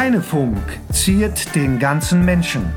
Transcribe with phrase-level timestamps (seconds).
[0.00, 0.56] Heinefunk
[0.90, 2.72] ziert den ganzen Menschen.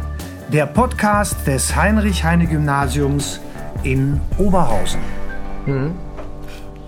[0.49, 3.39] Der Podcast des Heinrich-Heine-Gymnasiums
[3.83, 4.99] in Oberhausen.
[5.63, 5.93] Hm.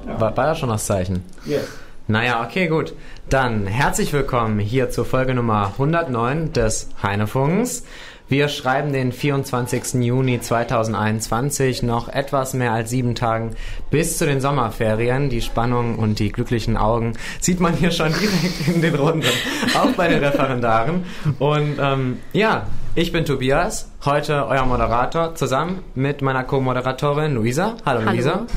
[0.06, 1.24] War, war das schon das Zeichen?
[1.46, 1.70] Yes.
[2.10, 2.94] Naja, okay, gut.
[3.30, 7.86] Dann herzlich willkommen hier zur Folge Nummer 109 des Heinefunks.
[8.28, 10.04] Wir schreiben den 24.
[10.04, 13.55] Juni 2021, noch etwas mehr als sieben Tagen
[13.91, 15.30] bis zu den Sommerferien.
[15.30, 19.27] Die Spannung und die glücklichen Augen sieht man hier schon direkt in den Runden,
[19.76, 21.03] auch bei den Referendaren.
[21.38, 27.76] Und ähm, ja, ich bin Tobias, heute euer Moderator, zusammen mit meiner Co-Moderatorin Luisa.
[27.86, 28.12] Hallo, Hallo.
[28.12, 28.48] Luisa.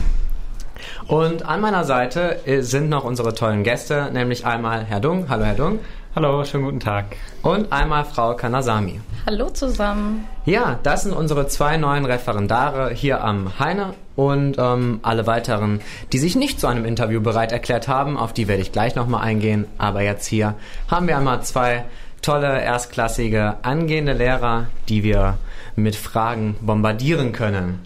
[1.09, 5.29] Und an meiner Seite sind noch unsere tollen Gäste, nämlich einmal Herr Dung.
[5.29, 5.81] Hallo, Herr Dung.
[6.15, 7.17] Hallo, schönen guten Tag.
[7.43, 9.01] Und einmal Frau Kanasami.
[9.27, 10.27] Hallo zusammen.
[10.45, 15.81] Ja, das sind unsere zwei neuen Referendare hier am Heine und ähm, alle weiteren,
[16.13, 18.17] die sich nicht zu einem Interview bereit erklärt haben.
[18.17, 19.67] Auf die werde ich gleich nochmal eingehen.
[19.77, 20.55] Aber jetzt hier
[20.89, 21.85] haben wir einmal zwei
[22.23, 25.39] tolle, erstklassige, angehende Lehrer, die wir
[25.77, 27.81] mit Fragen bombardieren können.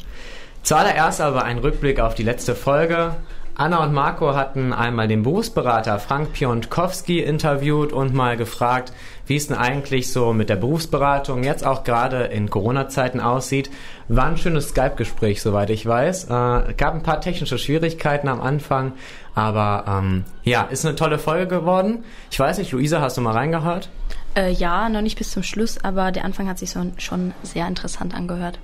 [0.62, 3.16] Zuallererst aber ein Rückblick auf die letzte Folge.
[3.54, 8.92] Anna und Marco hatten einmal den Berufsberater Frank Piontkowski interviewt und mal gefragt,
[9.32, 13.70] wie es denn eigentlich so mit der Berufsberatung jetzt auch gerade in Corona-Zeiten aussieht.
[14.08, 16.24] War ein schönes Skype-Gespräch, soweit ich weiß.
[16.24, 18.92] Äh, gab ein paar technische Schwierigkeiten am Anfang,
[19.34, 22.04] aber ähm, ja, ist eine tolle Folge geworden.
[22.30, 23.88] Ich weiß nicht, Luisa, hast du mal reingehört?
[24.36, 27.66] Äh, ja, noch nicht bis zum Schluss, aber der Anfang hat sich so, schon sehr
[27.66, 28.58] interessant angehört.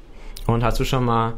[0.46, 1.32] Und hast du schon mal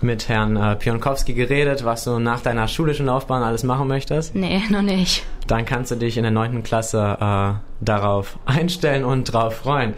[0.00, 4.34] mit Herrn äh, Pionkowski geredet, was du nach deiner schulischen Laufbahn alles machen möchtest?
[4.34, 5.26] Nee, noch nicht.
[5.46, 9.94] Dann kannst du dich in der neunten Klasse äh, darauf einstellen und drauf freuen.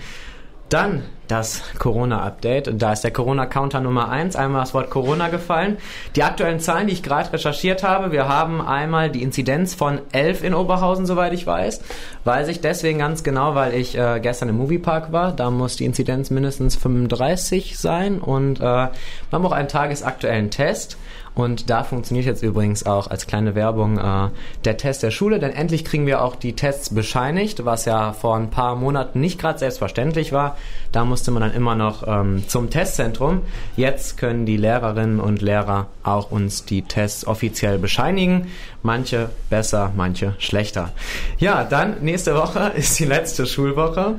[0.69, 2.83] Dann das Corona-Update.
[2.83, 5.79] Da ist der Corona-Counter Nummer 1, einmal das Wort Corona gefallen.
[6.17, 10.43] Die aktuellen Zahlen, die ich gerade recherchiert habe, wir haben einmal die Inzidenz von 11
[10.43, 11.81] in Oberhausen, soweit ich weiß.
[12.25, 15.33] Weiß ich deswegen ganz genau, weil ich äh, gestern im Moviepark war.
[15.33, 18.91] Da muss die Inzidenz mindestens 35 sein und äh, wir
[19.33, 20.99] haben auch einen tagesaktuellen Test.
[21.35, 24.31] Und da funktioniert jetzt übrigens auch als kleine Werbung äh,
[24.65, 28.37] der Test der Schule, denn endlich kriegen wir auch die Tests bescheinigt, was ja vor
[28.37, 30.57] ein paar Monaten nicht gerade selbstverständlich war.
[30.93, 33.43] Da musste man dann immer noch ähm, zum Testzentrum.
[33.77, 38.49] Jetzt können die Lehrerinnen und Lehrer auch uns die Tests offiziell bescheinigen.
[38.83, 40.93] Manche besser, manche schlechter.
[41.39, 44.17] Ja, dann nächste Woche ist die letzte Schulwoche.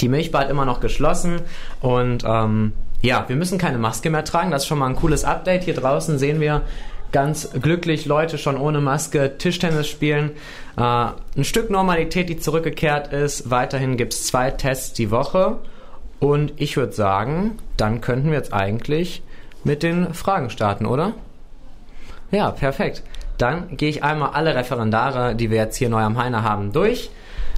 [0.00, 1.42] Die Milchbad immer noch geschlossen
[1.82, 4.50] und ähm, ja, wir müssen keine Maske mehr tragen.
[4.50, 5.64] Das ist schon mal ein cooles Update.
[5.64, 6.62] Hier draußen sehen wir
[7.10, 10.30] ganz glücklich Leute schon ohne Maske Tischtennis spielen.
[10.76, 13.50] Äh, ein Stück Normalität, die zurückgekehrt ist.
[13.50, 15.58] Weiterhin gibt es zwei Tests die Woche.
[16.20, 19.22] Und ich würde sagen, dann könnten wir jetzt eigentlich
[19.64, 21.14] mit den Fragen starten, oder?
[22.30, 23.02] Ja, perfekt.
[23.36, 27.10] Dann gehe ich einmal alle Referendare, die wir jetzt hier neu am Heine haben, durch.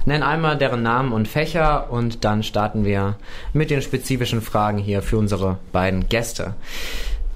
[0.05, 3.15] Nenn einmal deren Namen und Fächer und dann starten wir
[3.53, 6.53] mit den spezifischen Fragen hier für unsere beiden Gäste.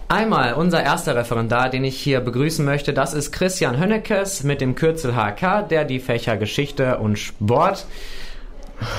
[0.08, 4.74] Einmal unser erster Referendar, den ich hier begrüßen möchte, das ist Christian Hönnekes mit dem
[4.76, 7.86] Kürzel HK, der die Fächer Geschichte und Sport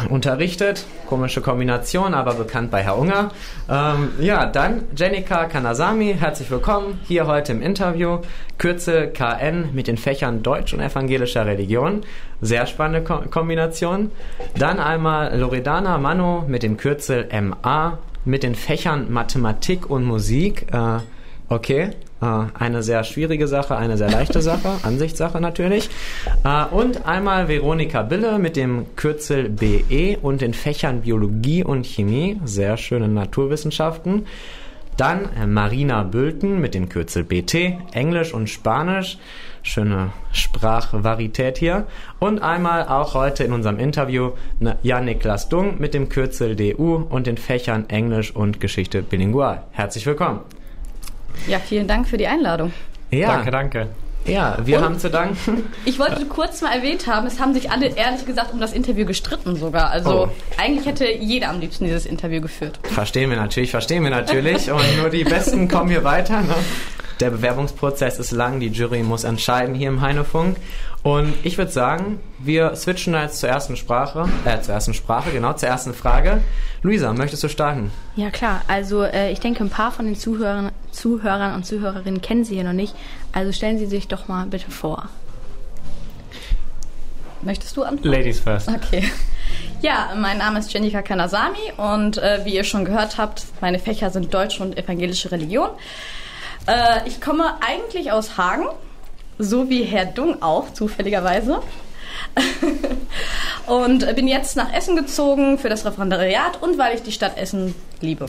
[0.09, 0.87] unterrichtet.
[1.09, 3.31] Komische Kombination, aber bekannt bei Herr Unger.
[3.69, 8.19] Ähm, ja, dann Jenika Kanasami, herzlich willkommen hier heute im Interview.
[8.59, 12.03] Kürzel KN mit den Fächern Deutsch und evangelischer Religion.
[12.41, 14.11] Sehr spannende Ko Kombination.
[14.59, 20.67] Dann einmal Loredana Mano mit dem Kürzel MA mit den Fächern Mathematik und Musik.
[20.73, 20.99] Äh,
[21.49, 21.91] okay,
[22.27, 25.89] eine sehr schwierige Sache, eine sehr leichte Sache, Ansichtssache natürlich.
[26.45, 32.41] Äh, und einmal Veronika Bille mit dem Kürzel BE und den Fächern Biologie und Chemie,
[32.45, 34.27] sehr schöne Naturwissenschaften.
[34.97, 39.19] Dann äh, Marina Bülten mit dem Kürzel BT, Englisch und Spanisch.
[39.63, 41.87] Schöne Sprachvarität hier.
[42.19, 44.33] Und einmal auch heute in unserem Interview
[44.83, 49.65] Jan Niklas Dung mit dem Kürzel DU und den Fächern Englisch und Geschichte bilingual.
[49.73, 50.41] Herzlich willkommen.
[51.47, 52.73] Ja, vielen Dank für die Einladung.
[53.11, 53.29] Ja.
[53.29, 53.89] Danke, danke.
[54.27, 55.65] Ja, wir Und haben zu danken.
[55.85, 59.07] Ich wollte kurz mal erwähnt haben, es haben sich alle ehrlich gesagt um das Interview
[59.07, 59.91] gestritten sogar.
[59.91, 60.29] Also oh.
[60.59, 62.79] eigentlich hätte jeder am liebsten dieses Interview geführt.
[62.83, 64.71] Verstehen wir natürlich, verstehen wir natürlich.
[64.71, 66.43] Und nur die Besten kommen hier weiter.
[66.43, 66.55] Ne?
[67.21, 70.57] Der Bewerbungsprozess ist lang, die Jury muss entscheiden hier im Heinefunk.
[71.03, 75.53] Und ich würde sagen, wir switchen jetzt zur ersten Sprache, äh, zur ersten Sprache, genau,
[75.53, 76.41] zur ersten Frage.
[76.83, 77.93] Luisa, möchtest du starten?
[78.17, 78.63] Ja, klar.
[78.69, 82.65] Also, äh, ich denke, ein paar von den Zuhörern, Zuhörern und Zuhörerinnen kennen Sie hier
[82.65, 82.95] noch nicht.
[83.33, 85.11] Also stellen Sie sich doch mal bitte vor.
[87.43, 88.09] Möchtest du antworten?
[88.09, 88.69] Ladies first.
[88.69, 89.11] Okay.
[89.83, 94.11] Ja, mein Name ist Jenika Kanasami und äh, wie ihr schon gehört habt, meine Fächer
[94.11, 95.71] sind Deutsch und evangelische Religion.
[96.71, 98.67] Äh, ich komme eigentlich aus Hagen,
[99.39, 101.63] so wie Herr Dung auch, zufälligerweise.
[103.67, 107.75] und bin jetzt nach Essen gezogen für das Referendariat und weil ich die Stadt Essen
[108.01, 108.27] liebe.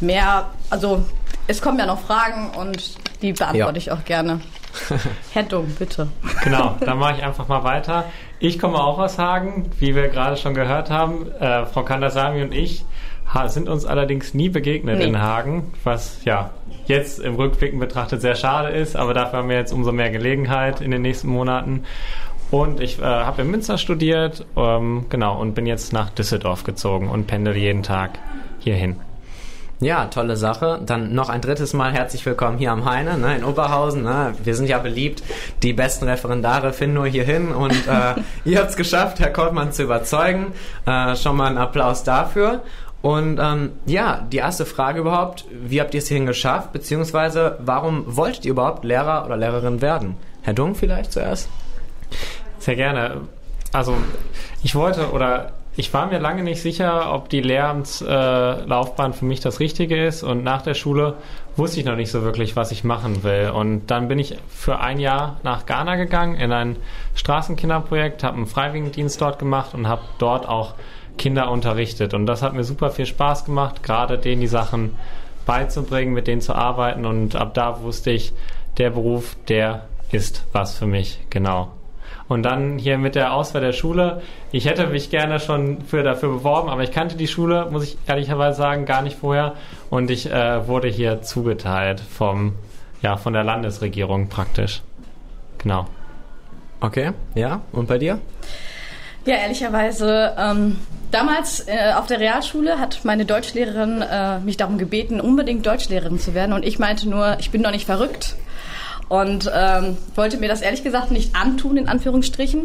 [0.00, 1.04] Mehr, also
[1.46, 3.76] es kommen ja noch Fragen und die beantworte ja.
[3.78, 4.40] ich auch gerne.
[5.32, 6.08] Herr Dumm, bitte.
[6.44, 8.04] Genau, dann mache ich einfach mal weiter.
[8.38, 11.32] Ich komme auch aus Hagen, wie wir gerade schon gehört haben.
[11.32, 12.84] Äh, Frau Kandasami und ich
[13.46, 15.04] sind uns allerdings nie begegnet nee.
[15.04, 16.50] in Hagen, was ja
[16.88, 20.80] jetzt im Rückblicken betrachtet sehr schade ist, aber dafür haben wir jetzt umso mehr Gelegenheit
[20.80, 21.84] in den nächsten Monaten.
[22.50, 27.08] Und ich äh, habe in Münster studiert, ähm, genau, und bin jetzt nach Düsseldorf gezogen
[27.08, 28.18] und pendel jeden Tag
[28.58, 28.96] hierhin.
[29.80, 30.80] Ja, tolle Sache.
[30.84, 34.02] Dann noch ein drittes Mal herzlich willkommen hier am Heine, ne, in Oberhausen.
[34.02, 34.34] Ne.
[34.42, 35.22] Wir sind ja beliebt.
[35.62, 38.14] Die besten Referendare finden nur hier hin und äh,
[38.44, 40.46] ihr habt es geschafft, Herr Koltmann zu überzeugen.
[40.84, 42.62] Äh, schon mal einen Applaus dafür.
[43.00, 48.04] Und ähm, ja, die erste Frage überhaupt, wie habt ihr es hierhin geschafft, beziehungsweise warum
[48.16, 50.16] wolltet ihr überhaupt Lehrer oder Lehrerin werden?
[50.42, 51.48] Herr Dung vielleicht zuerst?
[52.58, 53.22] Sehr gerne.
[53.72, 53.94] Also
[54.62, 59.38] ich wollte oder ich war mir lange nicht sicher, ob die Lehramtslaufbahn äh, für mich
[59.38, 61.14] das Richtige ist und nach der Schule
[61.56, 63.50] wusste ich noch nicht so wirklich, was ich machen will.
[63.54, 66.76] Und dann bin ich für ein Jahr nach Ghana gegangen in ein
[67.14, 70.74] Straßenkinderprojekt, habe einen Freiwilligendienst dort gemacht und habe dort auch
[71.18, 72.14] Kinder unterrichtet.
[72.14, 74.96] Und das hat mir super viel Spaß gemacht, gerade denen die Sachen
[75.44, 77.04] beizubringen, mit denen zu arbeiten.
[77.04, 78.32] Und ab da wusste ich,
[78.78, 81.72] der Beruf, der ist was für mich, genau.
[82.28, 84.20] Und dann hier mit der Auswahl der Schule.
[84.52, 87.96] Ich hätte mich gerne schon für dafür beworben, aber ich kannte die Schule, muss ich
[88.06, 89.54] ehrlicherweise sagen, gar nicht vorher.
[89.88, 92.54] Und ich äh, wurde hier zugeteilt vom,
[93.00, 94.82] ja, von der Landesregierung praktisch.
[95.56, 95.86] Genau.
[96.80, 97.62] Okay, ja.
[97.72, 98.20] Und bei dir?
[99.28, 100.78] Ja, ehrlicherweise, ähm,
[101.10, 106.32] damals äh, auf der Realschule hat meine Deutschlehrerin äh, mich darum gebeten, unbedingt Deutschlehrerin zu
[106.32, 106.54] werden.
[106.54, 108.36] Und ich meinte nur, ich bin doch nicht verrückt
[109.10, 112.64] und ähm, wollte mir das ehrlich gesagt nicht antun, in Anführungsstrichen.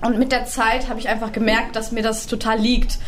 [0.00, 3.00] Und mit der Zeit habe ich einfach gemerkt, dass mir das total liegt,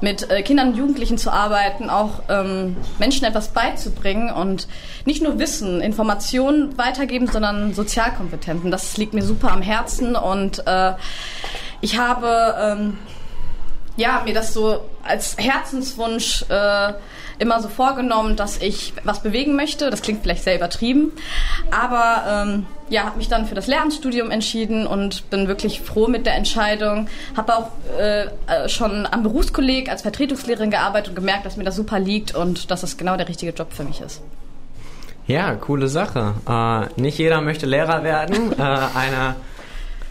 [0.00, 4.66] mit äh, Kindern und Jugendlichen zu arbeiten, auch ähm, Menschen etwas beizubringen und
[5.04, 8.72] nicht nur Wissen, Informationen weitergeben, sondern Sozialkompetenzen.
[8.72, 10.94] Das liegt mir super am Herzen und äh,
[11.86, 12.98] ich habe ähm,
[13.96, 16.94] ja, mir das so als Herzenswunsch äh,
[17.38, 19.88] immer so vorgenommen, dass ich was bewegen möchte.
[19.88, 21.12] Das klingt vielleicht sehr übertrieben,
[21.70, 26.26] aber ähm, ja, habe mich dann für das Lehramtsstudium entschieden und bin wirklich froh mit
[26.26, 27.06] der Entscheidung.
[27.36, 31.76] Habe auch äh, äh, schon am Berufskolleg als Vertretungslehrerin gearbeitet und gemerkt, dass mir das
[31.76, 34.22] super liegt und dass das genau der richtige Job für mich ist.
[35.28, 36.34] Ja, coole Sache.
[36.48, 38.58] Äh, nicht jeder möchte Lehrer werden.
[38.58, 39.36] äh, eine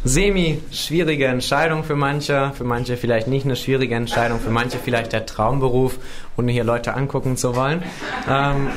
[0.06, 5.26] semi-schwierige Entscheidung für manche, für manche vielleicht nicht eine schwierige Entscheidung, für manche vielleicht der
[5.26, 5.98] Traumberuf,
[6.38, 7.84] ohne hier Leute angucken zu wollen.
[8.30, 8.68] Ähm,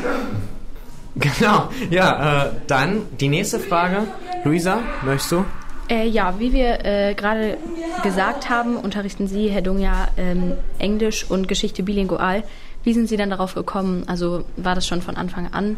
[1.17, 4.05] genau, ja, äh, dann die nächste Frage.
[4.45, 5.45] Luisa, möchtest du?
[5.91, 7.59] Äh, ja, wie wir äh, gerade
[8.03, 12.43] gesagt haben, unterrichten Sie, Herr Dung, ja ähm, Englisch und Geschichte bilingual.
[12.85, 14.05] Wie sind Sie dann darauf gekommen?
[14.07, 15.77] Also war das schon von Anfang an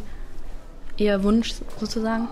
[0.97, 2.29] Ihr Wunsch sozusagen?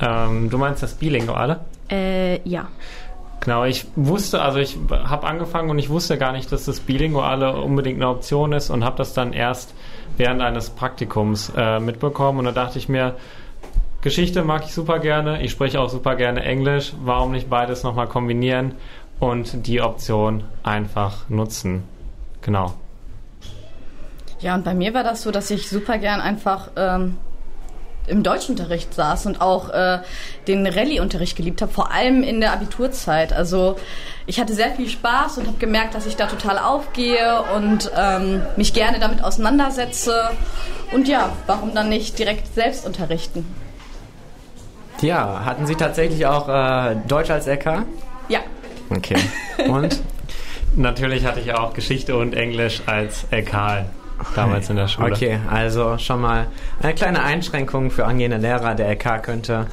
[0.00, 1.60] Ähm, du meinst das Bilinguale?
[1.90, 2.68] Äh, ja.
[3.40, 7.56] Genau, ich wusste, also ich habe angefangen und ich wusste gar nicht, dass das Bilinguale
[7.56, 9.72] unbedingt eine Option ist und habe das dann erst
[10.16, 13.14] während eines Praktikums äh, mitbekommen und da dachte ich mir,
[14.00, 18.08] Geschichte mag ich super gerne, ich spreche auch super gerne Englisch, warum nicht beides nochmal
[18.08, 18.74] kombinieren
[19.20, 21.84] und die Option einfach nutzen.
[22.42, 22.74] Genau.
[24.40, 27.16] Ja, und bei mir war das so, dass ich super gern einfach ähm,
[28.06, 29.98] im Deutschunterricht saß und auch äh,
[30.46, 33.32] den Rallye-Unterricht geliebt habe, vor allem in der Abiturzeit.
[33.32, 33.76] Also
[34.26, 38.42] ich hatte sehr viel Spaß und habe gemerkt, dass ich da total aufgehe und ähm,
[38.56, 40.30] mich gerne damit auseinandersetze.
[40.92, 43.46] Und ja, warum dann nicht direkt selbst unterrichten?
[45.00, 47.84] Ja, hatten Sie tatsächlich auch äh, Deutsch als LK?
[48.28, 48.40] Ja.
[48.90, 49.16] Okay.
[49.68, 50.00] Und?
[50.76, 53.86] Natürlich hatte ich auch Geschichte und Englisch als LK
[54.34, 55.12] damals in der Schule.
[55.12, 56.46] Okay, also schon mal
[56.82, 58.74] eine kleine Einschränkung für angehende Lehrer.
[58.74, 59.66] Der LK könnte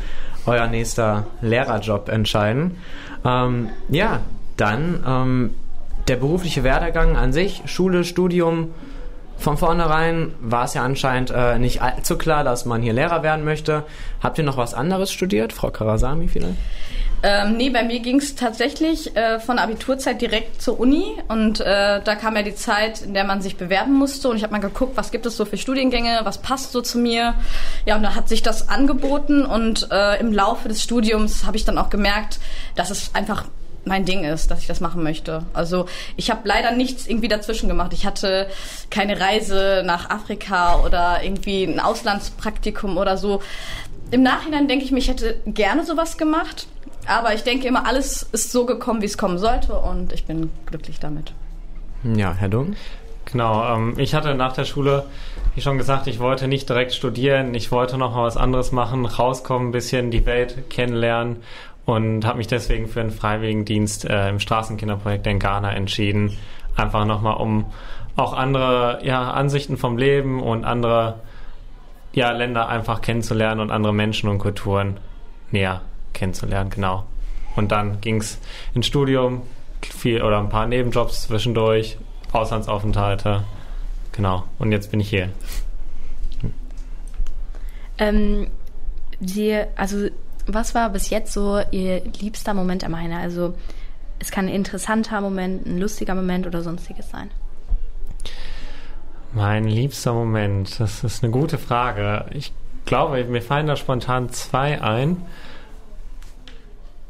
[0.45, 2.77] euer nächster Lehrerjob entscheiden.
[3.25, 4.19] Ähm, ja,
[4.57, 5.55] dann ähm,
[6.07, 8.71] der berufliche Werdegang an sich, Schule, Studium.
[9.37, 13.43] Von vornherein war es ja anscheinend äh, nicht allzu klar, dass man hier Lehrer werden
[13.43, 13.83] möchte.
[14.21, 16.57] Habt ihr noch was anderes studiert, Frau Karasami vielleicht?
[17.25, 22.01] Ähm, nee, bei mir ging es tatsächlich äh, von Abiturzeit direkt zur Uni und äh,
[22.03, 24.59] da kam ja die Zeit, in der man sich bewerben musste und ich habe mal
[24.59, 27.35] geguckt, was gibt es so für Studiengänge, was passt so zu mir.
[27.85, 31.63] Ja, und da hat sich das angeboten und äh, im Laufe des Studiums habe ich
[31.63, 32.39] dann auch gemerkt,
[32.75, 33.45] dass es einfach
[33.85, 35.45] mein Ding ist, dass ich das machen möchte.
[35.53, 35.85] Also
[36.17, 37.93] ich habe leider nichts irgendwie dazwischen gemacht.
[37.93, 38.47] Ich hatte
[38.89, 43.41] keine Reise nach Afrika oder irgendwie ein Auslandspraktikum oder so.
[44.11, 46.67] Im Nachhinein denke ich mir, ich hätte gerne sowas gemacht
[47.07, 50.49] Aber ich denke immer, alles ist so gekommen, wie es kommen sollte und ich bin
[50.65, 51.33] glücklich damit.
[52.03, 52.75] Ja, Herr Dung?
[53.25, 55.05] Genau, ähm, ich hatte nach der Schule,
[55.55, 59.05] wie schon gesagt, ich wollte nicht direkt studieren, ich wollte noch mal was anderes machen,
[59.05, 61.37] rauskommen, ein bisschen die Welt kennenlernen
[61.85, 66.37] und habe mich deswegen für einen Freiwilligendienst äh, im Straßenkinderprojekt in Ghana entschieden.
[66.75, 67.65] Einfach nochmal, um
[68.15, 71.15] auch andere ja, Ansichten vom Leben und andere
[72.13, 74.97] ja, Länder einfach kennenzulernen und andere Menschen und Kulturen
[75.51, 75.81] näher
[76.13, 77.05] kennenzulernen, genau.
[77.55, 78.39] Und dann ging es
[78.73, 79.43] ins Studium,
[79.81, 81.97] viel oder ein paar Nebenjobs zwischendurch,
[82.31, 83.43] Auslandsaufenthalte,
[84.11, 84.43] genau.
[84.59, 85.29] Und jetzt bin ich hier.
[87.97, 88.47] Ähm,
[89.19, 90.07] Sie, also
[90.47, 93.17] was war bis jetzt so Ihr liebster Moment am Heine?
[93.17, 93.53] Also
[94.19, 97.29] es kann ein interessanter Moment, ein lustiger Moment oder sonstiges sein.
[99.33, 102.25] Mein liebster Moment, das ist eine gute Frage.
[102.31, 102.53] Ich
[102.85, 105.17] glaube, mir fallen da spontan zwei ein.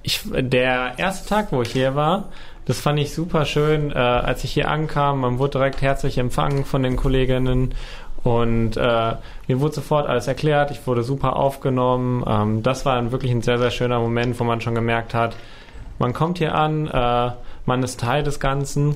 [0.03, 2.25] Ich, der erste Tag, wo ich hier war,
[2.65, 5.21] das fand ich super schön, äh, als ich hier ankam.
[5.21, 7.73] Man wurde direkt herzlich empfangen von den Kolleginnen
[8.23, 9.13] und äh,
[9.47, 10.71] mir wurde sofort alles erklärt.
[10.71, 12.23] Ich wurde super aufgenommen.
[12.27, 15.35] Ähm, das war wirklich ein sehr, sehr schöner Moment, wo man schon gemerkt hat,
[15.99, 17.31] man kommt hier an, äh,
[17.65, 18.95] man ist Teil des Ganzen.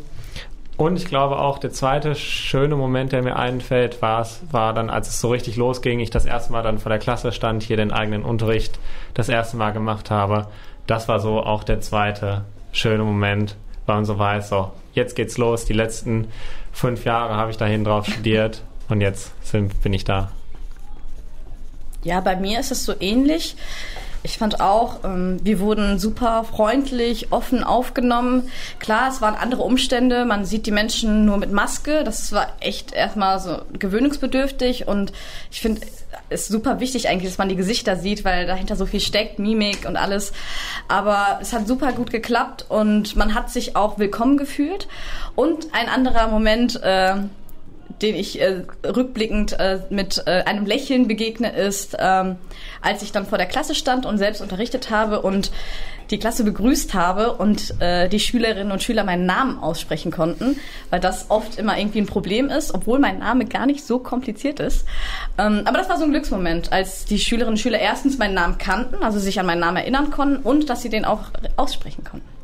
[0.78, 5.08] Und ich glaube auch, der zweite schöne Moment, der mir einfällt, war, war dann, als
[5.08, 7.92] es so richtig losging, ich das erste Mal dann vor der Klasse stand, hier den
[7.92, 8.78] eigenen Unterricht
[9.16, 10.48] das erste Mal gemacht habe.
[10.88, 15.38] Das war so auch der zweite schöne Moment, weil man so weiß, so, jetzt geht's
[15.38, 15.66] los.
[15.66, 16.30] Die letzten
[16.72, 20.32] fünf Jahre habe ich dahin drauf studiert und jetzt sind, bin ich da.
[22.04, 23.56] Ja, bei mir ist es so ähnlich.
[24.24, 28.50] Ich fand auch, ähm, wir wurden super freundlich, offen aufgenommen.
[28.80, 30.26] Klar, es waren andere Umstände.
[30.26, 32.04] Man sieht die Menschen nur mit Maske.
[32.04, 34.88] Das war echt erstmal so gewöhnungsbedürftig.
[34.88, 35.14] Und
[35.52, 35.82] ich finde,
[36.30, 39.40] es ist super wichtig eigentlich, dass man die Gesichter sieht, weil dahinter so viel steckt,
[39.40, 40.34] Mimik und alles.
[40.88, 44.88] Aber es hat super gut geklappt und man hat sich auch willkommen gefühlt.
[45.36, 47.16] Und ein anderer Moment, äh,
[48.02, 52.36] den ich äh, rückblickend äh, mit äh, einem Lächeln begegne, ist, ähm,
[52.88, 55.52] als ich dann vor der Klasse stand und selbst unterrichtet habe und
[56.10, 60.58] die Klasse begrüßt habe und äh, die Schülerinnen und Schüler meinen Namen aussprechen konnten,
[60.90, 64.62] weil das oft immer irgendwie ein Problem ist, obwohl mein Name gar nicht so kompliziert
[64.62, 64.86] ist.
[65.38, 68.58] Ähm, aber das war so ein Glücksmoment, als die Schülerinnen und Schüler erstens meinen Namen
[68.58, 71.24] kannten, also sich an meinen Namen erinnern konnten und dass sie den auch
[71.58, 72.37] aussprechen konnten.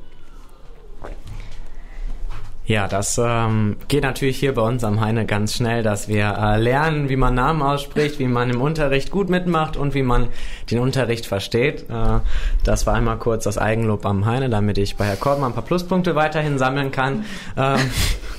[2.66, 6.58] Ja, das ähm, geht natürlich hier bei uns am Heine ganz schnell, dass wir äh,
[6.58, 10.30] lernen, wie man Namen ausspricht, wie man im Unterricht gut mitmacht und wie man
[10.72, 11.90] den Unterricht versteht.
[11.90, 12.20] Äh,
[12.64, 15.66] das war einmal kurz das Eigenlob am Heine, damit ich bei Herr Korbmann ein paar
[15.66, 17.26] Pluspunkte weiterhin sammeln kann.
[17.58, 17.80] Ähm,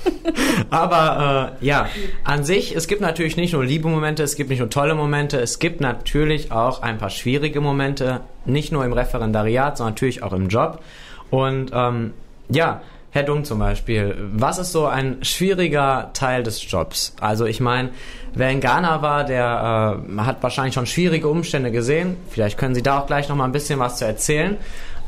[0.71, 1.89] aber äh, ja,
[2.25, 5.39] an sich, es gibt natürlich nicht nur liebe Momente, es gibt nicht nur tolle Momente,
[5.39, 10.33] es gibt natürlich auch ein paar schwierige Momente, nicht nur im Referendariat, sondern natürlich auch
[10.33, 10.81] im Job.
[11.29, 12.15] Und ähm,
[12.49, 12.81] ja,
[13.15, 17.15] Herr Dung zum Beispiel, was ist so ein schwieriger Teil des Jobs?
[17.21, 17.91] Also ich meine,
[18.35, 22.17] wer in Ghana war, der äh, hat wahrscheinlich schon schwierige Umstände gesehen.
[22.29, 24.57] Vielleicht können Sie da auch gleich noch mal ein bisschen was zu erzählen.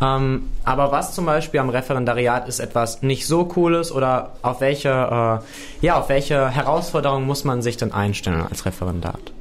[0.00, 4.88] Ähm, aber was zum Beispiel am Referendariat ist etwas nicht so cooles oder auf welche,
[4.88, 9.32] äh, ja, auf welche Herausforderungen muss man sich denn einstellen als Referendat?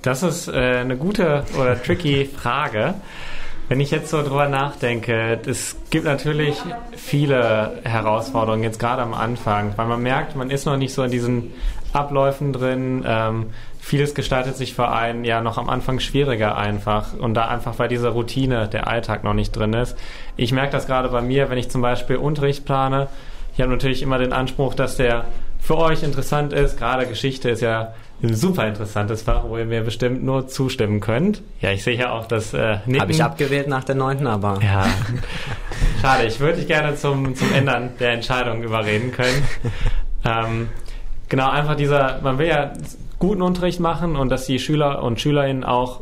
[0.00, 2.94] Das ist äh, eine gute oder tricky Frage.
[3.68, 6.56] Wenn ich jetzt so drüber nachdenke, es gibt natürlich
[6.96, 11.10] viele Herausforderungen, jetzt gerade am Anfang, weil man merkt, man ist noch nicht so in
[11.10, 11.52] diesen
[11.92, 13.04] Abläufen drin.
[13.06, 17.78] Ähm, vieles gestaltet sich für einen ja noch am Anfang schwieriger einfach und da einfach,
[17.78, 19.98] weil diese Routine, der Alltag noch nicht drin ist.
[20.38, 23.08] Ich merke das gerade bei mir, wenn ich zum Beispiel Unterricht plane.
[23.52, 25.26] Ich habe natürlich immer den Anspruch, dass der
[25.60, 26.78] für euch interessant ist.
[26.78, 31.42] Gerade Geschichte ist ja ein super interessantes Fach, wo ihr mir bestimmt nur zustimmen könnt.
[31.60, 33.00] Ja, ich sehe ja auch das äh, Nicken.
[33.00, 34.58] Habe ich abgewählt nach der neunten, aber...
[34.62, 34.86] Ja,
[36.02, 36.26] schade.
[36.26, 39.42] Ich würde dich gerne zum, zum Ändern der Entscheidung überreden können.
[40.24, 40.68] Ähm,
[41.28, 42.72] genau, einfach dieser, man will ja
[43.20, 46.00] guten Unterricht machen und dass die Schüler und Schülerinnen auch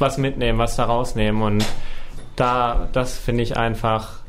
[0.00, 1.64] was mitnehmen, was da rausnehmen und
[2.34, 4.20] da, das finde ich einfach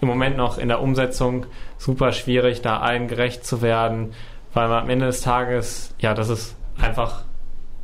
[0.00, 1.46] im Moment noch in der Umsetzung
[1.78, 4.12] super schwierig, da allen gerecht zu werden,
[4.54, 7.22] weil man am Ende des Tages, ja, das ist einfach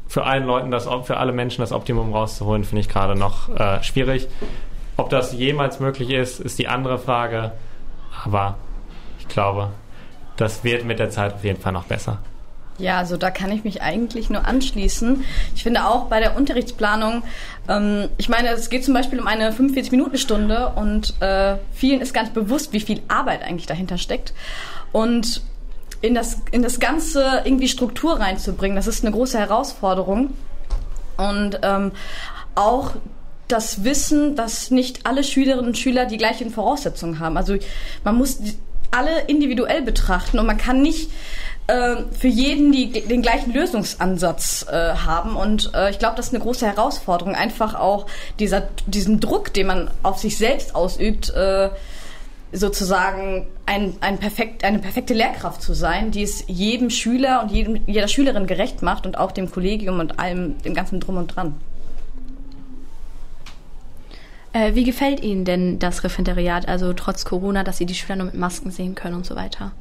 [0.09, 3.83] für allen Leuten, das, für alle Menschen das Optimum rauszuholen, finde ich gerade noch äh,
[3.83, 4.29] schwierig.
[4.97, 7.53] Ob das jemals möglich ist, ist die andere Frage.
[8.25, 8.57] Aber
[9.19, 9.71] ich glaube,
[10.37, 12.19] das wird mit der Zeit auf jeden Fall noch besser.
[12.79, 15.25] Ja, also da kann ich mich eigentlich nur anschließen.
[15.55, 17.23] Ich finde auch bei der Unterrichtsplanung,
[17.69, 22.23] ähm, ich meine, es geht zum Beispiel um eine 45-Minuten-Stunde und äh, vielen ist gar
[22.23, 24.35] nicht bewusst, wie viel Arbeit eigentlich dahinter steckt.
[24.93, 25.43] Und
[26.07, 30.31] in das, in das Ganze irgendwie Struktur reinzubringen, das ist eine große Herausforderung.
[31.17, 31.93] Und ähm,
[32.55, 32.93] auch
[33.49, 37.37] das Wissen, dass nicht alle Schülerinnen und Schüler die gleichen Voraussetzungen haben.
[37.37, 37.57] Also
[38.05, 38.39] man muss
[38.91, 41.11] alle individuell betrachten und man kann nicht
[41.67, 45.37] äh, für jeden die, den gleichen Lösungsansatz äh, haben.
[45.37, 48.07] Und äh, ich glaube, das ist eine große Herausforderung, einfach auch
[48.39, 51.71] dieser, diesen Druck, den man auf sich selbst ausübt, äh,
[52.57, 57.81] sozusagen ein, ein perfekt, eine perfekte Lehrkraft zu sein, die es jedem Schüler und jedem,
[57.87, 61.55] jeder Schülerin gerecht macht und auch dem Kollegium und allem, dem ganzen Drum und Dran.
[64.53, 68.27] Äh, wie gefällt Ihnen denn das Referendariat, also trotz Corona, dass Sie die Schüler nur
[68.27, 69.73] mit Masken sehen können und so weiter?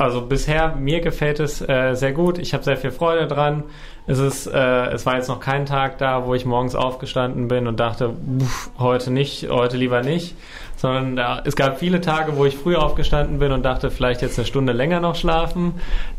[0.00, 2.38] Also bisher mir gefällt es äh, sehr gut.
[2.38, 3.64] Ich habe sehr viel Freude dran.
[4.06, 7.66] Es ist, äh, es war jetzt noch kein Tag da, wo ich morgens aufgestanden bin
[7.66, 10.36] und dachte, pff, heute nicht, heute lieber nicht,
[10.76, 14.38] sondern da, es gab viele Tage, wo ich früh aufgestanden bin und dachte, vielleicht jetzt
[14.38, 15.74] eine Stunde länger noch schlafen.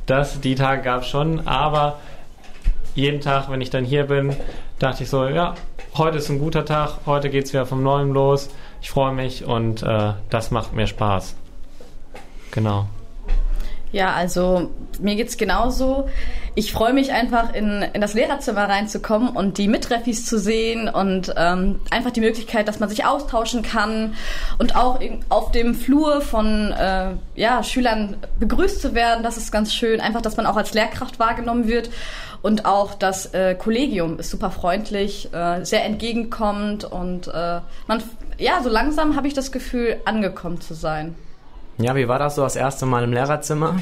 [0.06, 1.98] Das, die Tage gab es schon, aber
[2.94, 4.36] jeden Tag, wenn ich dann hier bin,
[4.78, 5.56] dachte ich so, ja,
[5.98, 8.52] heute ist ein guter Tag, heute geht es wieder vom Neuem los.
[8.80, 11.36] Ich freue mich und äh, das macht mir Spaß.
[12.52, 12.86] Genau.
[13.92, 16.08] Ja, also mir geht's genauso.
[16.56, 21.34] Ich freue mich einfach in, in das Lehrerzimmer reinzukommen und die Mitreffis zu sehen und
[21.38, 24.16] ähm, einfach die Möglichkeit, dass man sich austauschen kann
[24.60, 29.24] und auch in, auf dem Flur von äh, ja, Schülern begrüßt zu werden.
[29.24, 30.00] Das ist ganz schön.
[30.00, 31.90] Einfach, dass man auch als Lehrkraft wahrgenommen wird
[32.42, 38.04] und auch das äh, Kollegium ist super freundlich, äh, sehr entgegenkommend und äh, man
[38.38, 41.16] ja so langsam habe ich das Gefühl angekommen zu sein.
[41.84, 43.80] Ja, wie war das so das erste Mal im Lehrerzimmer?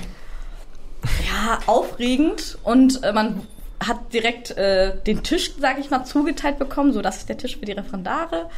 [1.26, 3.48] Ja, aufregend und äh, man
[3.86, 6.92] hat direkt äh, den Tisch, sage ich mal, zugeteilt bekommen.
[6.92, 8.50] So, das ist der Tisch für die Referendare.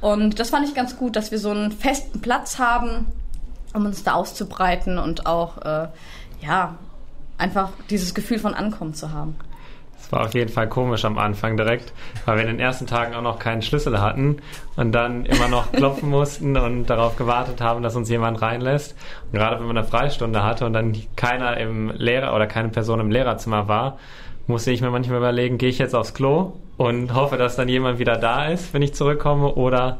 [0.00, 3.06] Und das fand ich ganz gut, dass wir so einen festen Platz haben,
[3.74, 5.88] um uns da auszubreiten und auch, äh,
[6.42, 6.76] ja,
[7.38, 9.36] einfach dieses Gefühl von Ankommen zu haben.
[10.08, 11.92] Es war auf jeden Fall komisch am Anfang direkt,
[12.24, 14.38] weil wir in den ersten Tagen auch noch keinen Schlüssel hatten
[14.74, 18.96] und dann immer noch klopfen mussten und darauf gewartet haben, dass uns jemand reinlässt.
[19.26, 23.00] Und gerade wenn man eine Freistunde hatte und dann keiner im Lehrer oder keine Person
[23.00, 23.98] im Lehrerzimmer war,
[24.46, 27.98] musste ich mir manchmal überlegen, gehe ich jetzt aufs Klo und hoffe, dass dann jemand
[27.98, 29.98] wieder da ist, wenn ich zurückkomme oder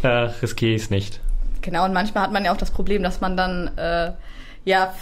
[0.00, 1.20] äh, riskiere ich es nicht.
[1.60, 4.12] Genau, und manchmal hat man ja auch das Problem, dass man dann äh,
[4.64, 4.94] ja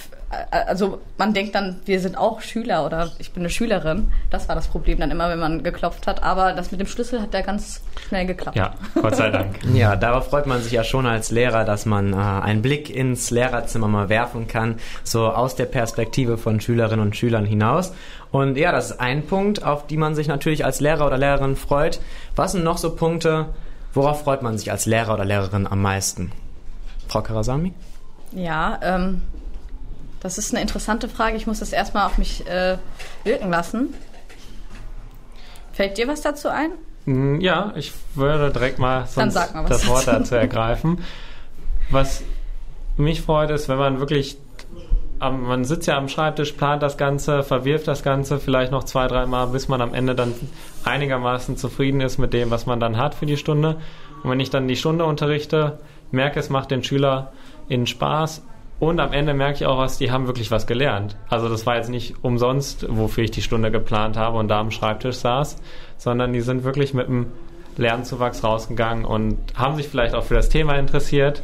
[0.51, 4.13] also man denkt dann, wir sind auch Schüler oder ich bin eine Schülerin.
[4.31, 6.23] Das war das Problem dann immer, wenn man geklopft hat.
[6.23, 8.57] Aber das mit dem Schlüssel hat ja ganz schnell geklappt.
[8.57, 9.59] Ja, Gott sei Dank.
[9.75, 13.31] ja, darauf freut man sich ja schon als Lehrer, dass man äh, einen Blick ins
[13.31, 17.93] Lehrerzimmer mal werfen kann, so aus der Perspektive von Schülerinnen und Schülern hinaus.
[18.31, 21.57] Und ja, das ist ein Punkt, auf die man sich natürlich als Lehrer oder Lehrerin
[21.57, 22.01] freut.
[22.35, 23.47] Was sind noch so Punkte,
[23.93, 26.33] worauf freut man sich als Lehrer oder Lehrerin am meisten?
[27.09, 27.73] Frau Karasami?
[28.33, 29.23] Ja, ähm,
[30.25, 31.37] das ist eine interessante Frage.
[31.37, 32.79] Ich muss das erstmal auf mich äh,
[33.25, 33.93] wirken lassen.
[35.75, 36.71] Fällt dir was dazu ein?
[37.05, 41.05] Mm, ja, ich würde direkt mal, sonst mal das Wort dazu ergreifen.
[41.91, 42.23] Was
[42.97, 44.39] mich freut, ist, wenn man wirklich,
[45.21, 49.49] man sitzt ja am Schreibtisch, plant das Ganze, verwirft das Ganze vielleicht noch zwei, dreimal,
[49.49, 50.33] bis man am Ende dann
[50.85, 53.77] einigermaßen zufrieden ist mit dem, was man dann hat für die Stunde.
[54.23, 55.81] Und wenn ich dann die Stunde unterrichte,
[56.13, 57.31] merke, es macht den Schüler
[57.69, 58.41] in Spaß
[58.89, 61.17] und am Ende merke ich auch was, die haben wirklich was gelernt.
[61.29, 64.71] Also das war jetzt nicht umsonst, wofür ich die Stunde geplant habe und da am
[64.71, 65.57] Schreibtisch saß,
[65.97, 67.33] sondern die sind wirklich mit einem
[67.77, 71.43] Lernzuwachs rausgegangen und haben sich vielleicht auch für das Thema interessiert.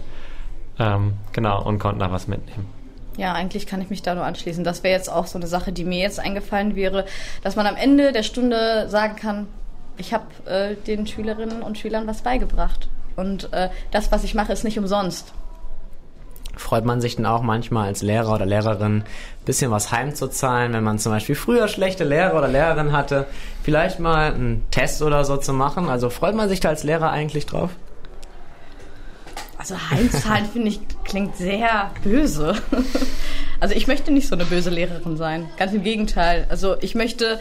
[0.79, 2.67] Ähm, genau, und konnten da was mitnehmen.
[3.17, 4.65] Ja, eigentlich kann ich mich da nur anschließen.
[4.65, 7.05] Das wäre jetzt auch so eine Sache, die mir jetzt eingefallen wäre,
[7.43, 9.47] dass man am Ende der Stunde sagen kann,
[9.99, 12.89] ich habe äh, den Schülerinnen und Schülern was beigebracht.
[13.17, 15.35] Und äh, das, was ich mache, ist nicht umsonst
[16.61, 19.05] freut man sich dann auch manchmal als Lehrer oder Lehrerin ein
[19.45, 23.27] bisschen was heimzuzahlen, wenn man zum Beispiel früher schlechte Lehrer oder Lehrerin hatte,
[23.63, 25.89] vielleicht mal einen Test oder so zu machen.
[25.89, 27.71] Also freut man sich da als Lehrer eigentlich drauf?
[29.57, 32.55] Also heimzahlen finde ich klingt sehr böse.
[33.63, 35.47] Also ich möchte nicht so eine böse Lehrerin sein.
[35.59, 36.47] Ganz im Gegenteil.
[36.49, 37.39] Also ich möchte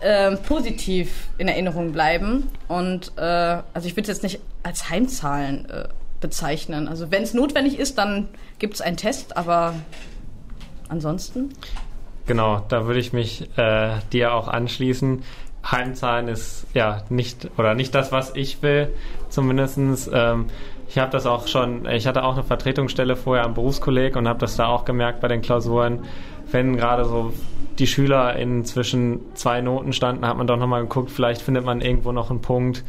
[0.00, 5.68] äh, positiv in Erinnerung bleiben und äh, also ich würde es jetzt nicht als Heimzahlen
[5.68, 5.88] äh,
[6.20, 6.88] bezeichnen.
[6.88, 8.28] Also wenn es notwendig ist, dann
[8.58, 9.74] gibt es einen Test, aber
[10.88, 11.50] ansonsten?
[12.26, 15.22] Genau, da würde ich mich äh, dir auch anschließen.
[15.70, 18.92] Heimzahlen ist ja nicht oder nicht das, was ich will,
[19.28, 20.10] zumindestens.
[20.12, 20.46] Ähm,
[20.88, 24.38] ich habe das auch schon, ich hatte auch eine Vertretungsstelle vorher am Berufskolleg und habe
[24.38, 26.04] das da auch gemerkt bei den Klausuren.
[26.50, 27.32] Wenn gerade so
[27.78, 31.80] die Schüler in zwischen zwei Noten standen, hat man doch nochmal geguckt, vielleicht findet man
[31.80, 32.84] irgendwo noch einen Punkt.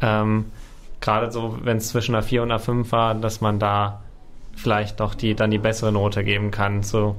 [0.00, 0.46] Ähm,
[1.00, 4.02] gerade so, wenn es zwischen einer 4 und einer 5 war, dass man da
[4.54, 6.82] vielleicht doch die, dann die bessere Note geben kann.
[6.82, 7.16] So,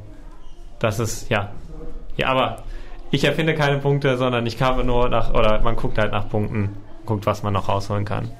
[0.79, 1.51] das ist, ja.
[2.17, 2.63] Ja, aber
[3.11, 6.75] ich erfinde keine Punkte, sondern ich habe nur nach, oder man guckt halt nach Punkten,
[7.05, 8.31] guckt, was man noch rausholen kann.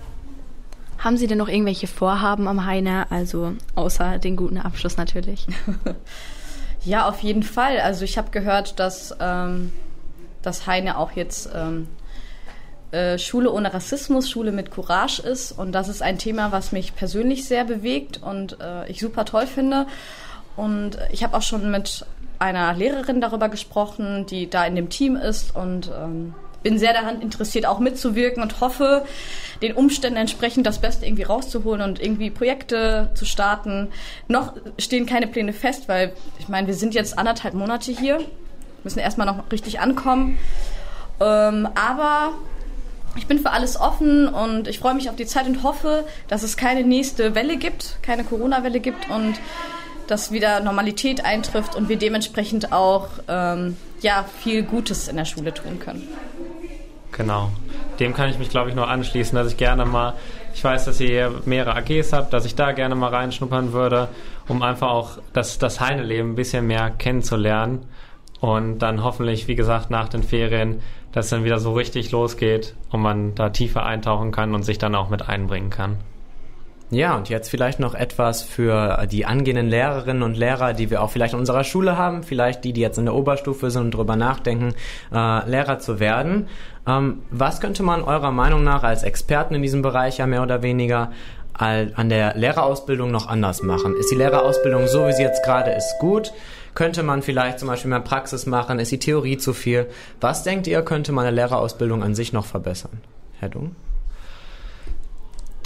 [0.98, 5.46] Haben Sie denn noch irgendwelche Vorhaben am Heine, also außer den guten Abschluss natürlich?
[6.84, 7.80] ja, auf jeden Fall.
[7.80, 9.72] Also ich habe gehört, dass ähm,
[10.42, 11.88] das Heine auch jetzt ähm,
[12.92, 15.52] äh, Schule ohne Rassismus, Schule mit Courage ist.
[15.52, 19.48] Und das ist ein Thema, was mich persönlich sehr bewegt und äh, ich super toll
[19.48, 19.88] finde.
[20.56, 22.06] Und ich habe auch schon mit
[22.40, 27.22] einer Lehrerin darüber gesprochen, die da in dem Team ist und ähm, bin sehr daran
[27.22, 29.06] interessiert, auch mitzuwirken und hoffe,
[29.62, 33.90] den Umständen entsprechend das Beste irgendwie rauszuholen und irgendwie Projekte zu starten.
[34.28, 38.20] Noch stehen keine Pläne fest, weil ich meine, wir sind jetzt anderthalb Monate hier,
[38.84, 40.38] müssen erstmal noch richtig ankommen.
[41.20, 42.34] Ähm, aber
[43.18, 46.44] ich bin für alles offen und ich freue mich auf die Zeit und hoffe, dass
[46.44, 49.40] es keine nächste Welle gibt, keine Corona-Welle gibt und
[50.08, 55.54] dass wieder Normalität eintrifft und wir dementsprechend auch ähm, ja, viel Gutes in der Schule
[55.54, 56.08] tun können.
[57.12, 57.52] Genau.
[58.00, 60.14] Dem kann ich mich, glaube ich, nur anschließen, dass ich gerne mal,
[60.54, 64.08] ich weiß, dass ihr mehrere AGs habt, dass ich da gerne mal reinschnuppern würde,
[64.48, 67.86] um einfach auch das, das Heine-Leben ein bisschen mehr kennenzulernen.
[68.40, 73.02] Und dann hoffentlich, wie gesagt, nach den Ferien, dass dann wieder so richtig losgeht und
[73.02, 75.98] man da tiefer eintauchen kann und sich dann auch mit einbringen kann.
[76.90, 81.10] Ja, und jetzt vielleicht noch etwas für die angehenden Lehrerinnen und Lehrer, die wir auch
[81.10, 84.16] vielleicht in unserer Schule haben, vielleicht die, die jetzt in der Oberstufe sind und darüber
[84.16, 84.74] nachdenken,
[85.14, 86.48] äh, Lehrer zu werden.
[86.88, 90.62] Ähm, was könnte man eurer Meinung nach als Experten in diesem Bereich ja mehr oder
[90.62, 91.12] weniger
[91.60, 93.96] an der Lehrerausbildung noch anders machen?
[93.96, 96.32] Ist die Lehrerausbildung so, wie sie jetzt gerade ist, gut?
[96.78, 98.78] Könnte man vielleicht zum Beispiel mehr Praxis machen?
[98.78, 99.88] Ist die Theorie zu viel?
[100.22, 103.02] Was denkt ihr, könnte man eine Lehrerausbildung an sich noch verbessern?
[103.40, 103.76] Herr Dung?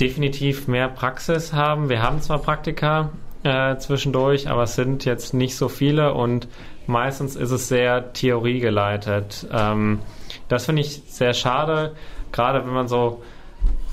[0.02, 1.88] definitiv mehr Praxis haben.
[1.88, 3.12] Wir haben zwar Praktika
[3.43, 6.47] äh, zwischendurch, aber es sind jetzt nicht so viele und
[6.88, 9.47] meistens ist es sehr theoriegeleitet.
[9.52, 10.00] Ähm,
[10.47, 11.95] das finde ich sehr schade,
[12.32, 13.21] gerade wenn man so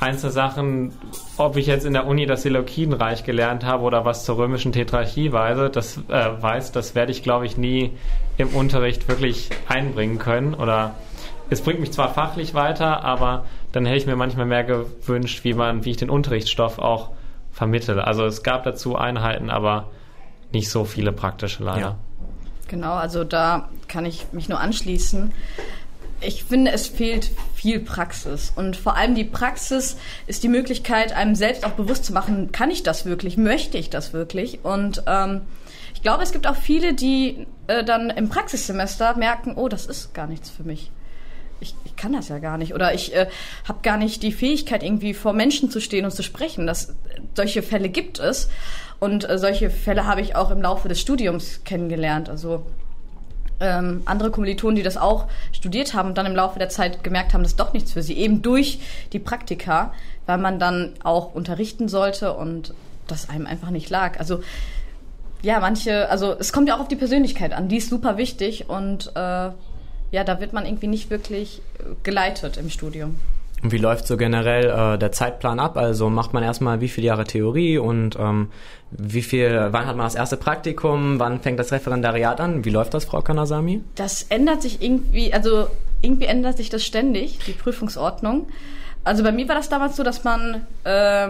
[0.01, 0.93] einzelne Sachen,
[1.39, 5.33] ob ich jetzt in der Uni das Seleukidenreich gelernt habe oder was zur römischen Tetrarchie
[5.33, 7.93] weise, das äh, weiß, das werde ich glaube ich nie
[8.37, 10.95] im Unterricht wirklich einbringen können oder
[11.51, 15.55] es bringt mich zwar fachlich weiter, aber dann hätte ich mir manchmal mehr gewünscht, wie
[15.55, 17.11] man, wie ich den Unterrichtsstoff auch
[17.53, 18.05] vermittle.
[18.05, 19.89] Also es gab dazu Einheiten, aber
[20.53, 21.81] nicht so viele praktische leider.
[21.81, 21.97] Ja.
[22.69, 25.33] Genau, also da kann ich mich nur anschließen.
[26.21, 28.53] Ich finde, es fehlt viel Praxis.
[28.55, 32.71] Und vor allem die Praxis ist die Möglichkeit, einem selbst auch bewusst zu machen, kann
[32.71, 34.65] ich das wirklich, möchte ich das wirklich?
[34.65, 35.43] Und ähm,
[35.95, 40.15] ich glaube, es gibt auch viele, die äh, dann im Praxissemester merken, oh, das ist
[40.15, 40.91] gar nichts für mich
[41.61, 43.27] ich, ich kann das ja gar nicht oder ich äh,
[43.67, 46.67] habe gar nicht die Fähigkeit irgendwie vor Menschen zu stehen und zu sprechen.
[46.67, 46.95] Das,
[47.35, 48.49] solche Fälle gibt es
[49.01, 52.29] und äh, solche Fälle habe ich auch im Laufe des Studiums kennengelernt.
[52.29, 52.67] Also
[53.61, 57.35] ähm, andere Kommilitonen, die das auch studiert haben und dann im Laufe der Zeit gemerkt
[57.35, 58.81] haben, das ist doch nichts für sie, eben durch
[59.13, 59.93] die Praktika,
[60.27, 62.75] weil man dann auch unterrichten sollte und
[63.07, 64.19] das einem einfach nicht lag.
[64.19, 64.41] Also
[65.43, 68.69] ja, manche, also es kommt ja auch auf die Persönlichkeit an, die ist super wichtig
[68.69, 69.51] und äh,
[70.11, 73.21] ja, da wird man irgendwie nicht wirklich äh, geleitet im Studium.
[73.63, 75.77] Und wie läuft so generell äh, der Zeitplan ab?
[75.77, 78.51] Also macht man erstmal wie viele Jahre Theorie und ähm,
[78.91, 82.65] wie viel, wann hat man das erste Praktikum, wann fängt das Referendariat an?
[82.65, 83.83] Wie läuft das, Frau Kanasami?
[83.97, 85.69] Das ändert sich irgendwie, also
[86.01, 88.47] irgendwie ändert sich das ständig, die Prüfungsordnung.
[89.05, 91.29] Also bei mir war das damals so, dass man äh,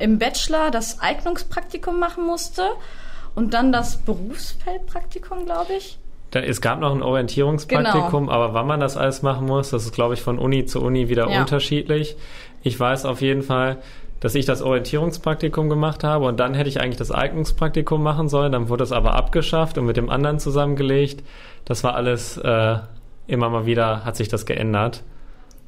[0.00, 2.62] im Bachelor das Eignungspraktikum machen musste
[3.34, 5.98] und dann das Berufsfeldpraktikum, glaube ich.
[6.30, 8.32] Es gab noch ein Orientierungspraktikum, genau.
[8.32, 11.08] aber wann man das alles machen muss, das ist, glaube ich, von Uni zu Uni
[11.08, 11.40] wieder ja.
[11.40, 12.16] unterschiedlich.
[12.62, 13.78] Ich weiß auf jeden Fall,
[14.20, 18.52] dass ich das Orientierungspraktikum gemacht habe und dann hätte ich eigentlich das Eignungspraktikum machen sollen.
[18.52, 21.24] Dann wurde es aber abgeschafft und mit dem anderen zusammengelegt.
[21.64, 22.76] Das war alles äh,
[23.26, 25.02] immer mal wieder, hat sich das geändert.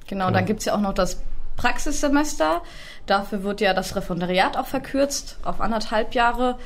[0.09, 0.37] Genau, genau.
[0.37, 1.23] dann gibt's ja auch noch das
[1.57, 2.63] Praxissemester.
[3.07, 6.57] Dafür wird ja das Referendariat auch verkürzt auf anderthalb Jahre.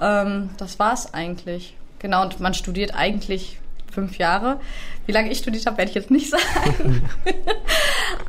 [0.00, 1.76] Ähm, das war's eigentlich.
[1.98, 3.58] Genau, und man studiert eigentlich
[3.90, 4.60] fünf Jahre.
[5.06, 7.02] Wie lange ich studiert habe, werde ich jetzt nicht sagen.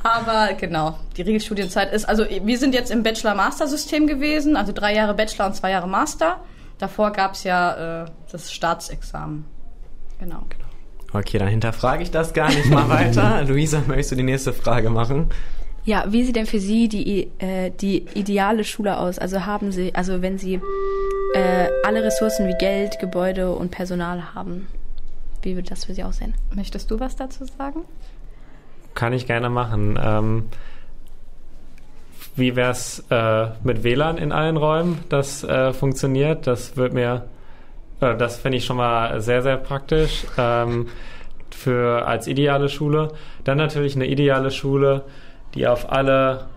[0.04, 5.14] Aber genau, die Regelstudienzeit ist, also wir sind jetzt im Bachelor-Master-System gewesen, also drei Jahre
[5.14, 6.38] Bachelor und zwei Jahre Master.
[6.78, 9.46] Davor gab es ja äh, das Staatsexamen.
[10.20, 10.44] Genau.
[11.12, 13.44] Okay, dann hinterfrage ich das gar nicht mal weiter.
[13.48, 15.30] Luisa, möchtest du die nächste Frage machen?
[15.90, 19.18] Ja, wie sieht denn für Sie die, äh, die ideale Schule aus?
[19.18, 20.62] Also haben Sie, also wenn Sie
[21.34, 24.68] äh, alle Ressourcen wie Geld, Gebäude und Personal haben,
[25.42, 26.36] wie würde das für Sie aussehen?
[26.54, 27.86] Möchtest du was dazu sagen?
[28.94, 29.98] Kann ich gerne machen.
[30.00, 30.46] Ähm,
[32.36, 36.46] wie wäre es äh, mit WLAN in allen Räumen, das äh, funktioniert?
[36.46, 37.26] Das wird mir,
[38.00, 40.28] äh, das finde ich schon mal sehr, sehr praktisch.
[40.38, 40.86] Ähm,
[41.50, 43.14] für als ideale Schule.
[43.44, 45.04] Dann natürlich eine ideale Schule,
[45.56, 46.48] die auf alle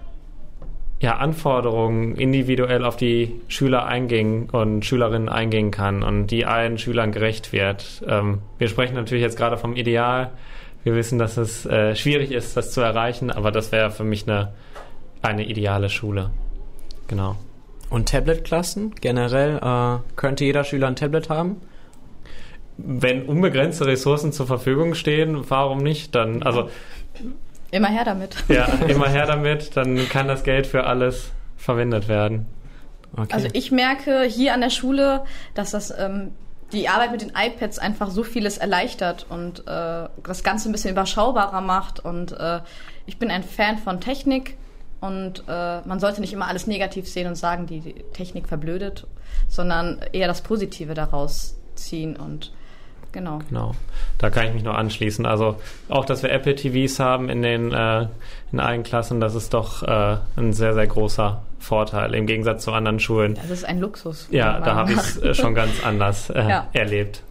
[1.02, 7.11] ja, Anforderungen individuell auf die Schüler eingehen und Schülerinnen eingehen kann und die allen Schülern
[7.11, 8.05] gerecht wird.
[8.07, 10.31] Ähm, wir sprechen natürlich jetzt gerade vom Ideal.
[10.85, 14.28] Wir wissen, dass es äh, schwierig ist, das zu erreichen, aber das wäre für mich
[14.28, 14.52] eine,
[15.22, 16.31] eine ideale Schule.
[17.09, 17.37] Genau.
[17.90, 18.94] Und Tablet-Klassen?
[19.00, 21.57] Generell äh, könnte jeder Schüler ein Tablet haben?
[22.76, 26.14] Wenn unbegrenzte Ressourcen zur Verfügung stehen, warum nicht?
[26.14, 26.70] Dann, also
[27.72, 28.37] Immer her damit.
[28.48, 32.46] Ja, immer her damit, dann kann das Geld für alles verwendet werden.
[33.16, 33.32] Okay.
[33.32, 36.32] Also ich merke hier an der Schule, dass das ähm,
[36.72, 40.90] die Arbeit mit den iPads einfach so vieles erleichtert und äh, das Ganze ein bisschen
[40.90, 42.00] überschaubarer macht.
[42.00, 42.61] Und äh,
[43.06, 44.56] ich bin ein Fan von Technik
[45.00, 49.06] und äh, man sollte nicht immer alles negativ sehen und sagen, die Technik verblödet,
[49.48, 52.52] sondern eher das Positive daraus ziehen und
[53.12, 53.40] Genau.
[53.48, 53.75] Genau.
[54.18, 55.27] Da kann ich mich nur anschließen.
[55.27, 55.57] Also
[55.88, 58.07] auch, dass wir Apple TVs haben in den äh,
[58.53, 62.72] in allen Klassen, das ist doch äh, ein sehr, sehr großer Vorteil im Gegensatz zu
[62.72, 63.35] anderen Schulen.
[63.35, 64.29] Das ist ein Luxus.
[64.31, 66.66] Ja, da habe ich es äh, schon ganz anders äh, ja.
[66.72, 67.22] erlebt.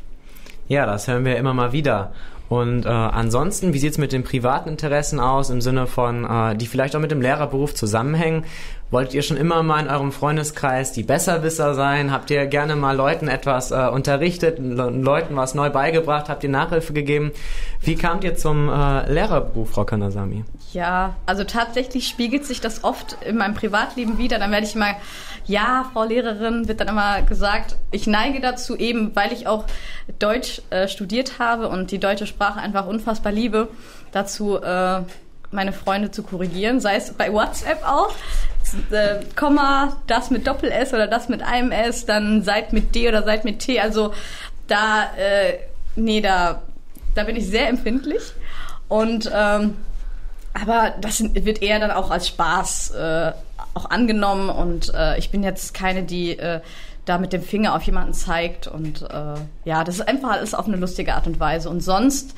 [0.68, 2.14] Ja, das hören wir immer mal wieder.
[2.48, 6.56] Und äh, ansonsten, wie sieht es mit den privaten Interessen aus, im Sinne von, äh,
[6.56, 8.44] die vielleicht auch mit dem Lehrerberuf zusammenhängen?
[8.92, 12.12] Wolltet ihr schon immer mal in eurem Freundeskreis die Besserwisser sein?
[12.12, 16.28] Habt ihr gerne mal Leuten etwas äh, unterrichtet, Leuten was neu beigebracht?
[16.28, 17.32] Habt ihr Nachhilfe gegeben?
[17.80, 20.44] Wie kamt ihr zum äh, Lehrerberuf, Frau Kanasami?
[20.74, 24.40] Ja, also tatsächlich spiegelt sich das oft in meinem Privatleben wieder.
[24.40, 24.94] Dann werde ich immer,
[25.46, 27.78] ja, Frau Lehrerin, wird dann immer gesagt.
[27.92, 29.68] Ich neige dazu eben, weil ich auch
[30.20, 33.70] Deutsch äh, studiert habe und die deutsche Sprache einfach unfassbar liebe,
[34.12, 35.00] dazu äh,
[35.50, 38.14] meine Freunde zu korrigieren, sei es bei WhatsApp auch
[38.92, 43.24] äh, Komma, das mit Doppel-S oder das mit einem S, dann seid mit D oder
[43.24, 43.80] seid mit T.
[43.80, 44.14] Also
[44.68, 45.58] da, äh,
[45.96, 46.62] nee, da,
[47.16, 48.22] da bin ich sehr empfindlich.
[48.88, 49.76] Und ähm,
[50.54, 53.32] aber das wird eher dann auch als Spaß äh,
[53.74, 56.60] auch angenommen und äh, ich bin jetzt keine, die äh,
[57.06, 60.68] da mit dem Finger auf jemanden zeigt und äh, ja, das ist einfach alles auf
[60.68, 61.70] eine lustige Art und Weise.
[61.70, 62.36] Und sonst,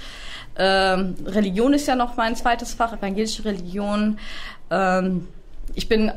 [0.55, 4.19] ähm, Religion ist ja noch mein zweites Fach, evangelische Religion.
[4.69, 5.27] Ähm,
[5.75, 6.11] ich bin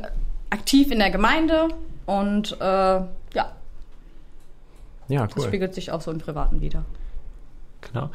[0.49, 1.69] aktiv in der Gemeinde
[2.05, 3.07] und äh, ja.
[5.07, 5.27] Ja, cool.
[5.35, 6.83] Das spiegelt sich auch so im Privaten wieder.
[7.81, 8.09] Genau.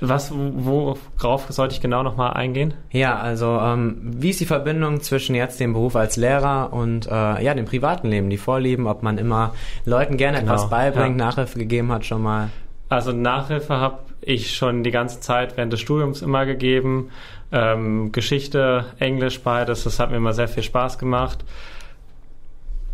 [0.00, 2.74] Was, worauf sollte ich genau nochmal eingehen?
[2.92, 7.10] Ja, also ähm, wie ist die Verbindung zwischen jetzt dem Beruf als Lehrer und äh,
[7.42, 11.26] ja dem privaten Leben, die Vorlieben, ob man immer Leuten gerne genau, etwas beibringt, ja.
[11.26, 12.50] Nachhilfe gegeben hat schon mal?
[12.88, 17.10] Also Nachhilfe habe ich schon die ganze Zeit während des Studiums immer gegeben.
[17.50, 21.44] Ähm, Geschichte, Englisch, beides, das hat mir immer sehr viel Spaß gemacht.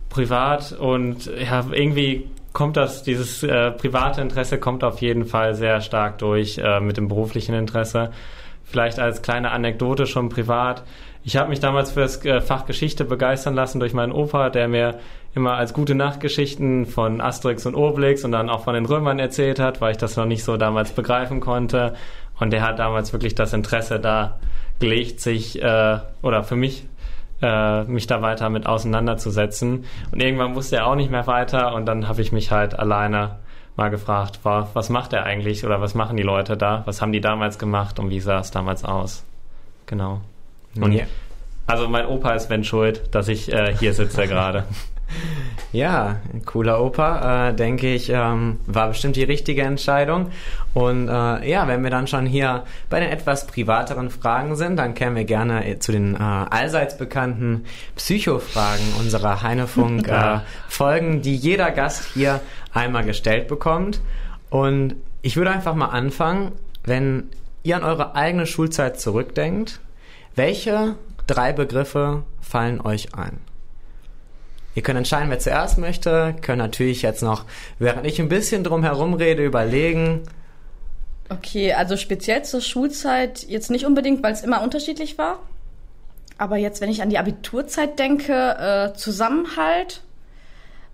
[0.09, 5.81] Privat und ja, irgendwie kommt das, dieses äh, private Interesse kommt auf jeden Fall sehr
[5.81, 8.13] stark durch äh, mit dem beruflichen Interesse.
[8.63, 10.85] Vielleicht als kleine Anekdote schon privat.
[11.25, 14.69] Ich habe mich damals für das äh, Fach Geschichte begeistern lassen durch meinen Opa, der
[14.69, 14.99] mir
[15.35, 19.59] immer als gute Nachtgeschichten von Asterix und Obelix und dann auch von den Römern erzählt
[19.59, 21.95] hat, weil ich das noch nicht so damals begreifen konnte.
[22.39, 24.39] Und der hat damals wirklich das Interesse da
[24.81, 26.87] gelegt, sich äh, oder für mich
[27.43, 29.85] äh, mich da weiter mit auseinanderzusetzen.
[30.11, 33.37] Und irgendwann wusste er auch nicht mehr weiter und dann habe ich mich halt alleine
[33.77, 36.83] mal gefragt, war, was macht er eigentlich oder was machen die Leute da?
[36.87, 39.25] Was haben die damals gemacht und wie sah es damals aus?
[39.87, 40.21] Genau.
[40.81, 41.05] Und ja.
[41.67, 44.65] also mein Opa ist wenn schuld, dass ich äh, hier sitze gerade.
[45.73, 50.31] Ja, cooler Opa, äh, denke ich, ähm, war bestimmt die richtige Entscheidung.
[50.73, 54.95] Und äh, ja, wenn wir dann schon hier bei den etwas privateren Fragen sind, dann
[54.95, 57.65] kämen wir gerne zu den äh, allseits bekannten
[57.97, 62.41] Psychofragen unserer Heinefunk-Folgen, äh, die jeder Gast hier
[62.73, 64.01] einmal gestellt bekommt.
[64.51, 66.53] Und ich würde einfach mal anfangen,
[66.85, 67.31] wenn
[67.65, 69.81] ihr an eure eigene Schulzeit zurückdenkt,
[70.37, 70.95] welche
[71.27, 73.41] drei Begriffe fallen euch ein?
[74.75, 76.35] Ihr könnt entscheiden, wer zuerst möchte.
[76.43, 77.45] Könnt natürlich jetzt noch,
[77.79, 80.23] während ich ein bisschen drum herum rede, überlegen.
[81.29, 85.39] Okay, also speziell zur Schulzeit jetzt nicht unbedingt, weil es immer unterschiedlich war.
[86.37, 90.03] Aber jetzt, wenn ich an die Abiturzeit denke, äh, Zusammenhalt,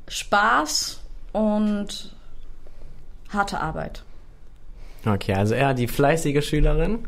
[0.08, 1.00] Spaß
[1.32, 2.14] und
[3.30, 4.02] harte Arbeit.
[5.06, 7.00] Okay, also eher die fleißige Schülerin?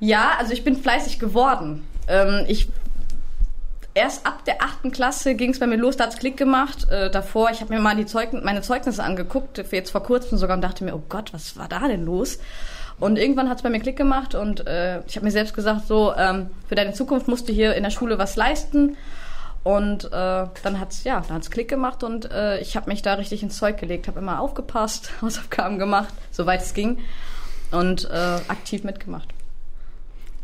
[0.00, 1.86] Ja, also ich bin fleißig geworden.
[2.08, 2.68] Ähm, ich
[3.94, 6.88] erst ab der achten Klasse ging es bei mir los, da hat's Klick gemacht.
[6.90, 10.36] Äh, davor, ich habe mir mal die Zeug meine Zeugnisse angeguckt, für jetzt vor kurzem
[10.36, 12.38] sogar, und dachte mir, oh Gott, was war da denn los?
[13.00, 16.14] Und irgendwann hat's bei mir Klick gemacht und äh, ich habe mir selbst gesagt, so,
[16.16, 18.96] ähm, für deine Zukunft musst du hier in der Schule was leisten.
[19.64, 23.14] Und äh, dann hat's ja, dann hat's Klick gemacht und äh, ich habe mich da
[23.14, 26.98] richtig ins Zeug gelegt, habe immer aufgepasst, Hausaufgaben gemacht, soweit es ging.
[27.70, 29.28] und äh, aktiv mitgemacht.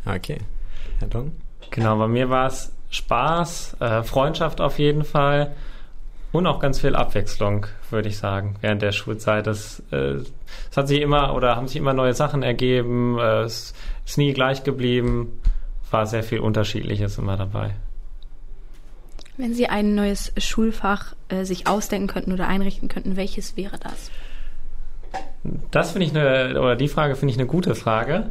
[0.06, 0.38] Okay.
[0.98, 1.32] Herr Dong?
[1.70, 5.52] Genau, bei mir war es Spaß, äh, Freundschaft auf jeden Fall
[6.32, 9.46] und auch ganz viel Abwechslung, würde ich sagen, während der Schulzeit.
[9.46, 10.18] Das, äh,
[10.70, 13.74] es hat sich immer oder haben sich immer neue Sachen ergeben, äh, es
[14.06, 15.40] ist nie gleich geblieben,
[15.90, 17.74] war sehr viel Unterschiedliches immer dabei.
[19.36, 24.10] Wenn Sie ein neues Schulfach äh, sich ausdenken könnten oder einrichten könnten, welches wäre das?
[25.70, 28.30] Das finde ich eine, oder die Frage finde ich eine gute Frage.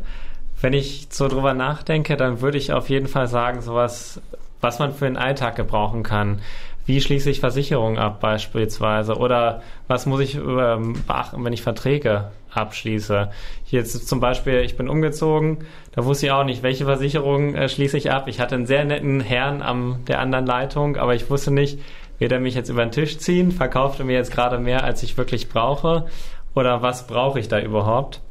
[0.62, 4.22] Wenn ich so drüber nachdenke, dann würde ich auf jeden Fall sagen, sowas,
[4.62, 6.42] was man für den Alltag gebrauchen kann.
[6.86, 9.16] Wie schließe ich Versicherungen ab beispielsweise?
[9.16, 13.30] Oder was muss ich ähm, beachten, wenn ich Verträge abschließe?
[13.68, 15.60] Jetzt zum Beispiel, ich bin umgezogen,
[15.92, 18.28] da wusste ich auch nicht, welche Versicherung äh, schließe ich ab.
[18.28, 21.80] Ich hatte einen sehr netten Herrn an der anderen Leitung, aber ich wusste nicht,
[22.18, 25.04] wird er mich jetzt über den Tisch ziehen, verkauft er mir jetzt gerade mehr, als
[25.04, 26.08] ich wirklich brauche?
[26.56, 28.22] Oder was brauche ich da überhaupt?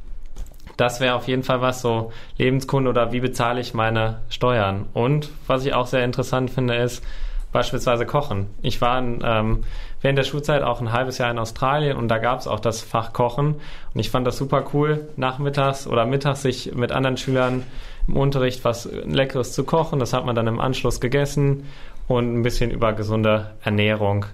[0.79, 4.87] Das wäre auf jeden Fall was, so Lebenskunde oder wie bezahle ich meine Steuern.
[4.95, 7.05] Und was ich auch sehr interessant finde, ist
[7.53, 8.47] beispielsweise Kochen.
[8.63, 9.65] Ich war in, ähm,
[10.01, 12.81] während der Schulzeit auch ein halbes Jahr in Australien und da gab es auch das
[12.81, 13.57] Fach Kochen.
[13.93, 17.65] Und ich fand das super cool, nachmittags oder mittags sich mit anderen Schülern
[18.07, 19.99] im Unterricht was Leckeres zu kochen.
[19.99, 21.67] Das hat man dann im Anschluss gegessen
[22.07, 24.27] und ein bisschen über gesunde Ernährung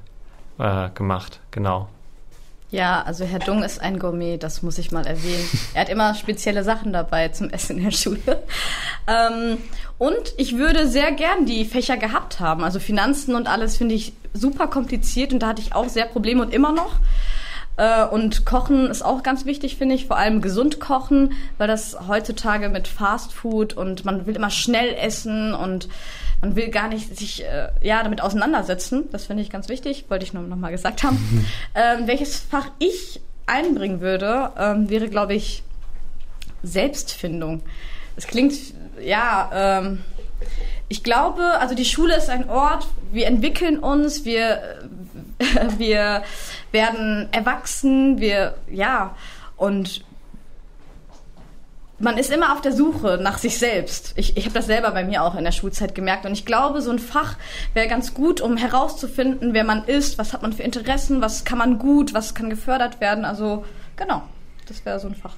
[0.59, 1.41] äh, gemacht.
[1.53, 1.89] Genau.
[2.75, 5.49] Ja, also Herr Dung ist ein Gourmet, das muss ich mal erwähnen.
[5.75, 8.19] Er hat immer spezielle Sachen dabei zum Essen in der Schule.
[9.07, 9.59] Ähm,
[9.99, 12.65] und ich würde sehr gern die Fächer gehabt haben.
[12.65, 16.41] Also Finanzen und alles finde ich super kompliziert und da hatte ich auch sehr Probleme
[16.41, 16.97] und immer noch.
[17.77, 20.07] Äh, und Kochen ist auch ganz wichtig, finde ich.
[20.07, 24.95] Vor allem gesund kochen, weil das heutzutage mit Fast Food und man will immer schnell
[24.95, 25.89] essen und
[26.41, 29.09] man will gar nicht sich äh, ja damit auseinandersetzen.
[29.13, 31.47] Das finde ich ganz wichtig, wollte ich nur noch mal gesagt haben.
[31.75, 35.63] ähm, welches Fach ich einbringen würde, ähm, wäre, glaube ich,
[36.63, 37.63] Selbstfindung.
[38.17, 38.55] Es klingt
[39.03, 39.51] ja.
[39.53, 40.03] Ähm,
[40.89, 44.61] ich glaube, also die Schule ist ein Ort, wir entwickeln uns, wir,
[45.79, 46.23] wir
[46.73, 49.15] werden erwachsen, wir, ja,
[49.57, 50.05] und
[51.99, 54.13] man ist immer auf der Suche nach sich selbst.
[54.17, 56.27] Ich, ich habe das selber bei mir auch in der Schulzeit gemerkt.
[56.27, 57.37] Und ich glaube, so ein Fach
[57.73, 61.59] wäre ganz gut, um herauszufinden, wer man ist, was hat man für Interessen, was kann
[61.59, 63.25] man gut, was kann gefördert werden.
[63.25, 63.65] Also
[63.97, 64.23] genau,
[64.67, 65.37] das wäre so ein Fach.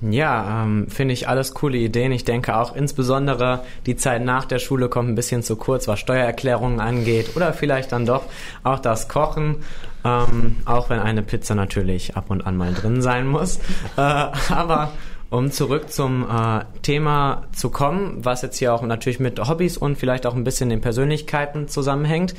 [0.00, 2.12] Ja, ähm, finde ich alles coole Ideen.
[2.12, 5.98] Ich denke auch insbesondere die Zeit nach der Schule kommt ein bisschen zu kurz, was
[5.98, 8.22] Steuererklärungen angeht oder vielleicht dann doch
[8.62, 9.56] auch das Kochen,
[10.04, 13.58] ähm, auch wenn eine Pizza natürlich ab und an mal drin sein muss.
[13.96, 14.92] Äh, aber
[15.30, 19.98] um zurück zum äh, Thema zu kommen, was jetzt hier auch natürlich mit Hobbys und
[19.98, 22.34] vielleicht auch ein bisschen den Persönlichkeiten zusammenhängt,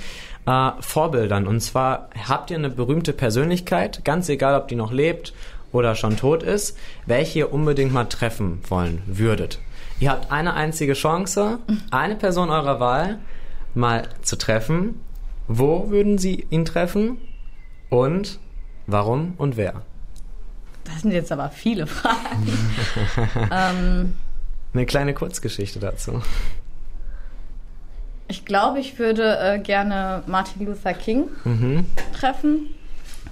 [0.46, 1.46] äh, Vorbildern.
[1.46, 5.34] Und zwar habt ihr eine berühmte Persönlichkeit, ganz egal, ob die noch lebt
[5.72, 9.60] oder schon tot ist, welche ihr unbedingt mal treffen wollen würdet.
[10.00, 11.60] Ihr habt eine einzige Chance,
[11.92, 13.20] eine Person eurer Wahl
[13.74, 15.00] mal zu treffen.
[15.48, 17.18] Wo würden Sie ihn treffen?
[17.90, 18.40] Und
[18.88, 19.82] warum und wer?
[20.86, 22.48] Das sind jetzt aber viele Fragen.
[23.52, 24.16] ähm,
[24.74, 26.22] Eine kleine Kurzgeschichte dazu.
[28.28, 31.86] Ich glaube, ich würde äh, gerne Martin Luther King Mhm.
[32.14, 32.68] treffen.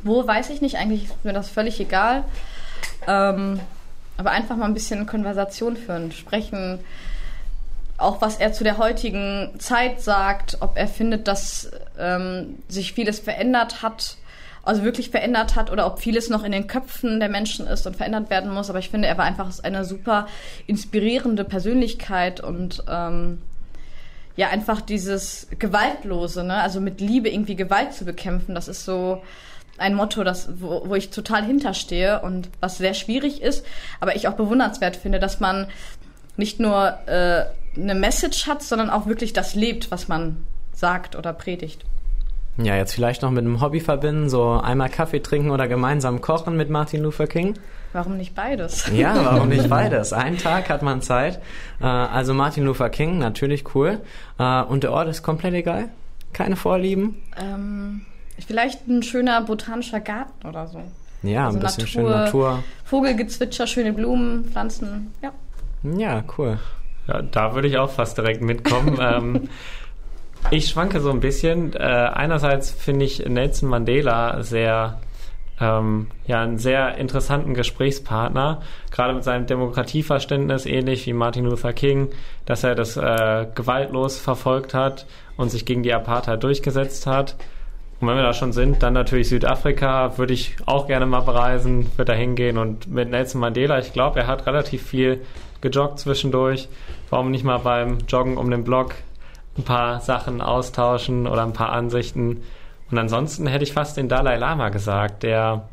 [0.08, 0.78] Wo, weiß ich nicht.
[0.78, 2.24] Eigentlich ist mir das völlig egal.
[3.08, 3.60] Ähm,
[4.18, 6.80] aber einfach mal ein bisschen Konversation führen, sprechen.
[7.98, 13.20] Auch was er zu der heutigen Zeit sagt, ob er findet, dass ähm, sich vieles
[13.20, 14.18] verändert hat,
[14.64, 17.96] also wirklich verändert hat oder ob vieles noch in den Köpfen der Menschen ist und
[17.96, 18.70] verändert werden muss.
[18.70, 20.28] Aber ich finde, er war einfach eine super
[20.68, 23.42] inspirierende Persönlichkeit und ähm,
[24.36, 26.56] ja, einfach dieses Gewaltlose, ne?
[26.56, 29.24] also mit Liebe irgendwie Gewalt zu bekämpfen, das ist so
[29.78, 33.66] ein Motto, das, wo, wo ich total hinterstehe und was sehr schwierig ist,
[34.00, 35.68] aber ich auch bewundernswert finde, dass man
[36.36, 41.34] nicht nur äh, eine Message hat, sondern auch wirklich das lebt, was man sagt oder
[41.34, 41.84] predigt.
[42.58, 46.58] Ja, jetzt vielleicht noch mit einem Hobby verbinden, so einmal Kaffee trinken oder gemeinsam kochen
[46.58, 47.54] mit Martin Luther King.
[47.94, 48.90] Warum nicht beides?
[48.92, 50.12] Ja, warum nicht beides?
[50.12, 51.40] Einen Tag hat man Zeit.
[51.80, 54.00] Äh, also Martin Luther King, natürlich cool.
[54.40, 55.90] Äh, und der Ort ist komplett egal?
[56.34, 57.22] Keine Vorlieben?
[57.40, 58.06] Ähm,
[58.46, 60.82] vielleicht ein schöner botanischer Garten oder so.
[61.24, 61.88] Ja, Also ein bisschen Natur.
[61.88, 62.64] schön Natur.
[62.86, 65.32] Vogelgezwitscher, schöne Blumen, Pflanzen, ja.
[65.84, 66.60] Ja, cool.
[67.08, 68.98] Ja, da würde ich auch fast direkt mitkommen.
[69.02, 69.50] ähm,
[70.52, 71.74] ich schwanke so ein bisschen.
[71.74, 75.00] Äh, einerseits finde ich Nelson Mandela sehr,
[75.60, 78.62] ähm, ja, einen sehr interessanten Gesprächspartner,
[78.92, 82.10] gerade mit seinem Demokratieverständnis, ähnlich wie Martin Luther King,
[82.46, 85.08] dass er das äh, gewaltlos verfolgt hat
[85.38, 87.36] und sich gegen die Apartheid durchgesetzt hat.
[88.00, 91.88] Und wenn wir da schon sind, dann natürlich Südafrika, würde ich auch gerne mal bereisen,
[91.98, 95.22] würde da hingehen und mit Nelson Mandela, ich glaube, er hat relativ viel
[95.62, 96.70] gejoggt zwischendurch.
[97.10, 98.94] Warum nicht mal beim Joggen um den Block
[99.58, 102.44] ein paar Sachen austauschen oder ein paar Ansichten?
[102.92, 105.68] Und ansonsten hätte ich fast den Dalai Lama gesagt, der,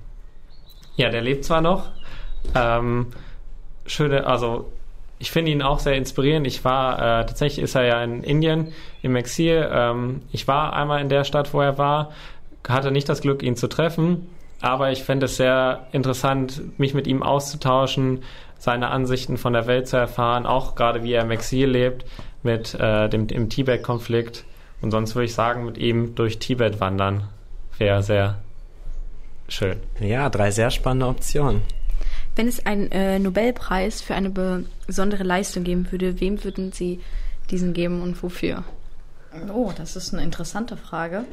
[0.97, 1.91] ja, der lebt zwar noch,
[2.55, 3.09] ähm,
[3.87, 4.73] schöne, also
[5.19, 6.47] ich finde ihn auch sehr inspirierend.
[6.47, 9.69] Ich war, äh, tatsächlich ist er ja in Indien im Exil.
[9.71, 12.13] Ähm, ich war einmal in der Stadt, wo er war,
[12.69, 14.27] hatte nicht das Glück, ihn zu treffen,
[14.61, 18.23] aber ich fände es sehr interessant, mich mit ihm auszutauschen,
[18.59, 22.07] seine Ansichten von der Welt zu erfahren, auch gerade wie er im Exil lebt,
[22.43, 24.45] mit äh, dem im Tibet-Konflikt.
[24.81, 27.29] Und sonst würde ich sagen, mit ihm durch Tibet wandern
[27.79, 28.39] wäre sehr
[29.49, 29.79] schön.
[30.01, 31.63] Ja, drei sehr spannende Optionen.
[32.37, 34.31] Wenn es einen äh, Nobelpreis für eine
[34.87, 37.01] besondere Leistung geben würde, wem würden Sie
[37.51, 38.65] diesen geben und wofür?
[39.53, 41.25] Oh, das ist eine interessante Frage.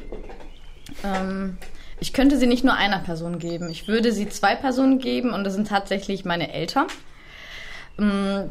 [1.04, 1.56] Ähm,
[2.00, 3.68] ich könnte sie nicht nur einer Person geben.
[3.70, 6.86] Ich würde sie zwei Personen geben und das sind tatsächlich meine Eltern,
[7.98, 8.48] ähm,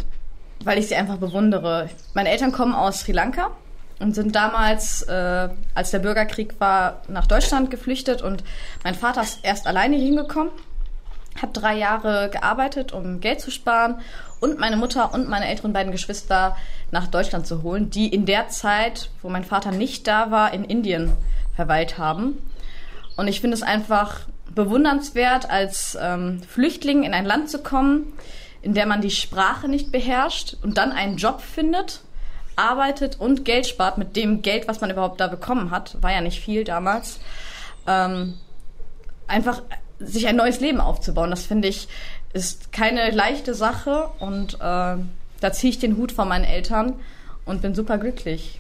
[0.64, 1.90] weil ich sie einfach bewundere.
[2.14, 3.52] Meine Eltern kommen aus Sri Lanka
[4.00, 8.44] und sind damals, äh, als der Bürgerkrieg war, nach Deutschland geflüchtet und
[8.84, 10.52] mein Vater ist erst alleine hingekommen
[11.40, 14.02] habe drei Jahre gearbeitet, um Geld zu sparen
[14.40, 16.58] und meine Mutter und meine älteren beiden Geschwister
[16.92, 20.64] nach Deutschland zu holen, die in der Zeit, wo mein Vater nicht da war, in
[20.64, 21.14] Indien
[21.56, 22.38] verweilt haben.
[23.18, 24.22] Und ich finde es einfach
[24.54, 28.14] bewundernswert, als ähm, Flüchtling in ein Land zu kommen,
[28.62, 32.02] in der man die Sprache nicht beherrscht und dann einen Job findet,
[32.56, 35.98] arbeitet und Geld spart mit dem Geld, was man überhaupt da bekommen hat.
[36.02, 37.20] War ja nicht viel damals.
[37.88, 38.36] Ähm,
[39.28, 39.62] einfach
[40.04, 41.30] sich ein neues Leben aufzubauen.
[41.30, 41.88] Das finde ich
[42.34, 46.94] ist keine leichte Sache und äh, da ziehe ich den Hut von meinen Eltern
[47.46, 48.60] und bin super glücklich,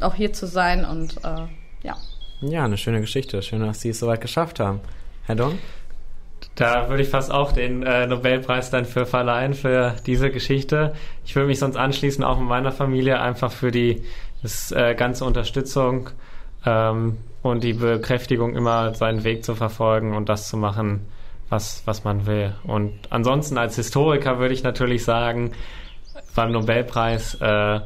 [0.00, 1.46] auch hier zu sein und äh,
[1.82, 1.96] ja.
[2.40, 3.42] Ja, eine schöne Geschichte.
[3.42, 4.80] Schön, dass Sie es soweit geschafft haben.
[5.24, 5.58] Herr Dong?
[6.54, 10.94] Da würde ich fast auch den äh, Nobelpreis dann für verleihen, für diese Geschichte.
[11.24, 14.02] Ich würde mich sonst anschließen, auch mit meiner Familie, einfach für die
[14.42, 16.10] das, äh, ganze Unterstützung.
[16.64, 21.06] Ähm, und die Bekräftigung immer seinen Weg zu verfolgen und das zu machen,
[21.48, 22.54] was, was man will.
[22.64, 25.52] Und ansonsten als Historiker würde ich natürlich sagen,
[26.34, 27.80] beim Nobelpreis äh,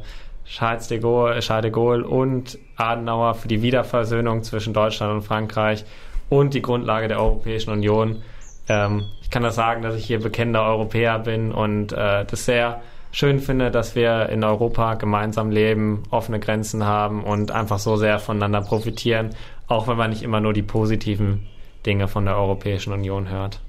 [0.45, 5.85] Charles de, Gaulle, Charles de Gaulle und Adenauer für die Wiederversöhnung zwischen Deutschland und Frankreich
[6.29, 8.21] und die Grundlage der Europäischen Union.
[8.67, 12.81] Ähm, ich kann das sagen, dass ich hier bekennender Europäer bin und äh, das sehr
[13.11, 18.19] schön finde, dass wir in Europa gemeinsam leben, offene Grenzen haben und einfach so sehr
[18.19, 19.35] voneinander profitieren,
[19.67, 21.47] auch wenn man nicht immer nur die positiven
[21.85, 23.59] Dinge von der Europäischen Union hört.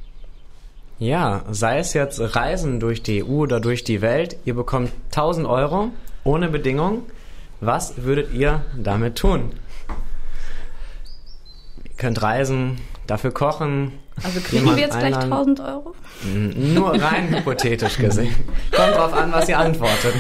[0.99, 5.47] Ja, sei es jetzt Reisen durch die EU oder durch die Welt, ihr bekommt 1000
[5.47, 5.89] Euro
[6.23, 7.03] ohne Bedingung.
[7.61, 9.53] Was würdet ihr damit tun?
[11.85, 13.93] Ihr könnt reisen, dafür kochen,
[14.23, 15.95] also kriegen wir jetzt gleich 1000 Euro?
[16.25, 18.35] Nur rein hypothetisch gesehen.
[18.71, 20.15] Kommt drauf an, was ihr antwortet.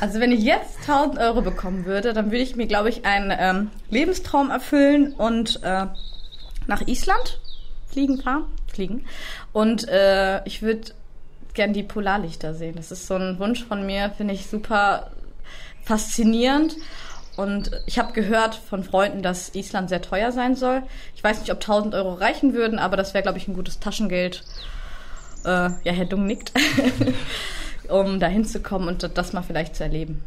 [0.00, 3.32] Also wenn ich jetzt 1000 Euro bekommen würde, dann würde ich mir, glaube ich, einen
[3.38, 5.86] ähm, Lebenstraum erfüllen und äh,
[6.66, 7.40] nach Island
[7.88, 8.44] fliegen fahren.
[8.66, 9.04] Fliegen.
[9.52, 10.92] Und äh, ich würde
[11.54, 12.74] gern die Polarlichter sehen.
[12.76, 15.10] Das ist so ein Wunsch von mir, finde ich super
[15.84, 16.76] faszinierend.
[17.36, 20.82] Und ich habe gehört von Freunden, dass Island sehr teuer sein soll.
[21.16, 23.80] Ich weiß nicht, ob 1000 Euro reichen würden, aber das wäre, glaube ich, ein gutes
[23.80, 24.44] Taschengeld.
[25.44, 26.52] Äh, ja, Herr Dung nickt,
[27.88, 30.22] um da hinzukommen und das mal vielleicht zu erleben.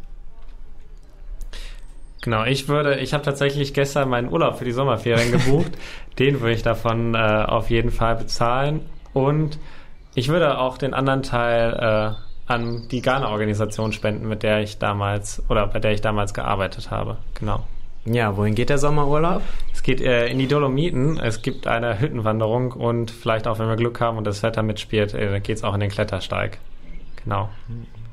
[2.21, 5.71] Genau, ich würde, ich habe tatsächlich gestern meinen Urlaub für die Sommerferien gebucht.
[6.19, 8.81] den würde ich davon äh, auf jeden Fall bezahlen.
[9.13, 9.57] Und
[10.13, 15.43] ich würde auch den anderen Teil äh, an die Ghana-Organisation spenden, mit der ich damals
[15.49, 17.17] oder bei der ich damals gearbeitet habe.
[17.35, 17.65] Genau.
[18.05, 19.41] Ja, wohin geht der Sommerurlaub?
[19.73, 21.19] Es geht äh, in die Dolomiten.
[21.19, 25.13] Es gibt eine Hüttenwanderung und vielleicht auch, wenn wir Glück haben und das Wetter mitspielt,
[25.13, 26.57] äh, geht es auch in den Klettersteig.
[27.23, 27.49] Genau.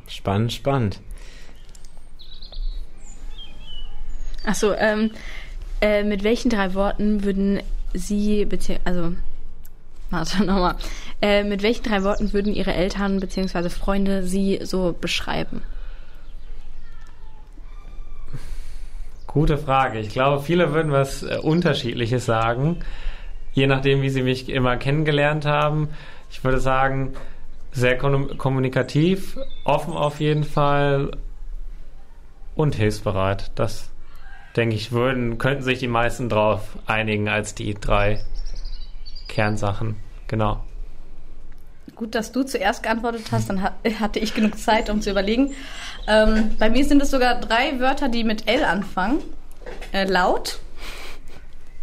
[0.09, 1.01] Spannend, spannend.
[4.45, 5.13] Achso, ähm,
[5.81, 7.63] äh, mit welchen drei Worten würden
[7.95, 8.49] Sie,
[8.85, 9.13] also
[10.11, 10.77] Warte nochmal.
[11.21, 13.69] Äh, mit welchen drei Worten würden Ihre Eltern bzw.
[13.69, 15.63] Freunde Sie so beschreiben?
[19.27, 19.99] Gute Frage.
[19.99, 22.81] Ich glaube, viele würden was äh, Unterschiedliches sagen,
[23.53, 25.89] je nachdem, wie sie mich immer kennengelernt haben.
[26.31, 27.15] Ich würde sagen,
[27.73, 31.17] sehr kommunikativ, offen auf jeden Fall
[32.55, 33.51] und hilfsbereit.
[33.57, 33.91] Das
[34.57, 38.21] denke ich, würden, könnten sich die meisten drauf einigen als die drei
[39.35, 39.97] Kernsachen.
[40.29, 40.65] Genau.
[41.97, 45.53] Gut, dass du zuerst geantwortet hast, dann hatte ich genug Zeit, um zu überlegen.
[46.07, 49.19] Ähm, bei mir sind es sogar drei Wörter, die mit L anfangen.
[49.93, 50.61] Äh, laut,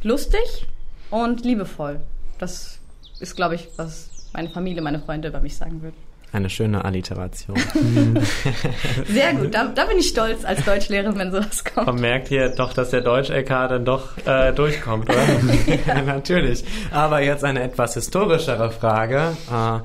[0.01, 0.65] lustig
[1.09, 1.99] und liebevoll.
[2.39, 2.79] Das
[3.19, 6.10] ist, glaube ich, was meine Familie, meine Freunde über mich sagen würden.
[6.33, 7.57] Eine schöne Alliteration.
[9.05, 11.87] Sehr gut, da, da, bin ich stolz als Deutschlehrerin, wenn sowas kommt.
[11.87, 15.23] Man merkt hier doch, dass der Deutsch-LK dann doch äh, durchkommt, oder?
[15.87, 16.63] ja, natürlich.
[16.91, 19.35] Aber jetzt eine etwas historischere Frage.
[19.51, 19.79] Äh,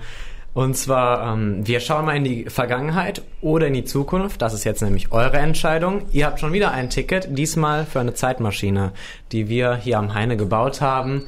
[0.56, 4.40] und zwar, ähm, wir schauen mal in die Vergangenheit oder in die Zukunft.
[4.40, 6.06] Das ist jetzt nämlich eure Entscheidung.
[6.12, 8.92] Ihr habt schon wieder ein Ticket, diesmal für eine Zeitmaschine,
[9.32, 11.24] die wir hier am Heine gebaut haben.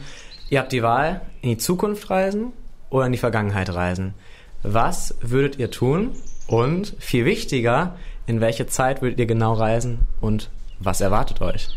[0.48, 2.52] Ihr habt die Wahl, in die Zukunft reisen
[2.88, 4.14] oder in die Vergangenheit reisen.
[4.62, 6.12] Was würdet ihr tun?
[6.46, 7.96] Und viel wichtiger,
[8.26, 11.68] in welche Zeit würdet ihr genau reisen und was erwartet euch?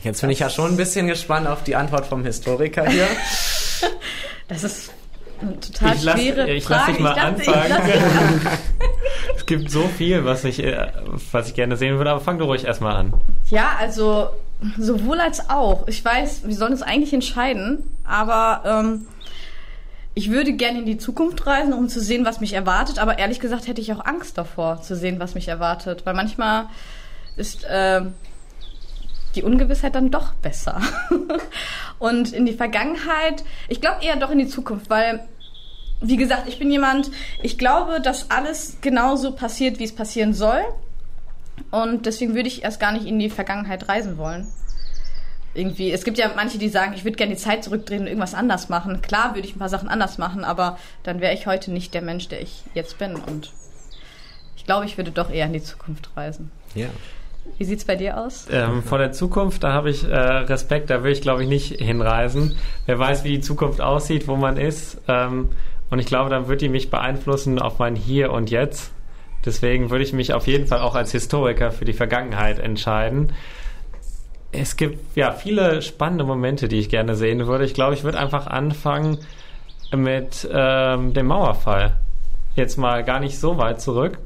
[0.00, 3.06] Jetzt bin ich ja schon ein bisschen gespannt auf die Antwort vom Historiker hier.
[4.48, 4.90] Das ist
[5.42, 6.80] eine total ich lass, schwere ich Frage.
[6.80, 8.40] Lass dich mal dachte, anfangen.
[9.36, 10.90] es gibt so viel, was ich, äh,
[11.32, 13.12] was ich gerne sehen würde, aber fang du ruhig erstmal an.
[13.50, 14.30] Ja, also
[14.78, 15.86] sowohl als auch.
[15.86, 19.06] Ich weiß, wir sollen uns eigentlich entscheiden, aber ähm,
[20.18, 22.98] ich würde gerne in die Zukunft reisen, um zu sehen, was mich erwartet.
[22.98, 26.04] Aber ehrlich gesagt hätte ich auch Angst davor, zu sehen, was mich erwartet.
[26.06, 26.66] Weil manchmal
[27.36, 28.00] ist äh,
[29.36, 30.80] die Ungewissheit dann doch besser.
[32.00, 35.24] Und in die Vergangenheit, ich glaube eher doch in die Zukunft, weil,
[36.00, 37.12] wie gesagt, ich bin jemand,
[37.44, 40.64] ich glaube, dass alles genauso passiert, wie es passieren soll.
[41.70, 44.48] Und deswegen würde ich erst gar nicht in die Vergangenheit reisen wollen
[45.58, 48.34] irgendwie, es gibt ja manche, die sagen, ich würde gerne die Zeit zurückdrehen und irgendwas
[48.34, 49.02] anders machen.
[49.02, 52.02] Klar würde ich ein paar Sachen anders machen, aber dann wäre ich heute nicht der
[52.02, 53.16] Mensch, der ich jetzt bin.
[53.16, 53.50] Und
[54.56, 56.50] ich glaube, ich würde doch eher in die Zukunft reisen.
[56.74, 56.86] Ja.
[57.56, 58.46] Wie sieht's bei dir aus?
[58.52, 61.80] Ähm, vor der Zukunft, da habe ich äh, Respekt, da will ich glaube ich nicht
[61.80, 62.56] hinreisen.
[62.86, 65.00] Wer weiß, wie die Zukunft aussieht, wo man ist.
[65.08, 65.48] Ähm,
[65.90, 68.92] und ich glaube, dann wird die mich beeinflussen auf mein Hier und Jetzt.
[69.46, 73.32] Deswegen würde ich mich auf jeden Fall auch als Historiker für die Vergangenheit entscheiden
[74.60, 77.64] es gibt ja viele spannende Momente, die ich gerne sehen würde.
[77.64, 79.18] Ich glaube, ich würde einfach anfangen
[79.94, 81.96] mit ähm, dem Mauerfall.
[82.54, 84.18] Jetzt mal gar nicht so weit zurück.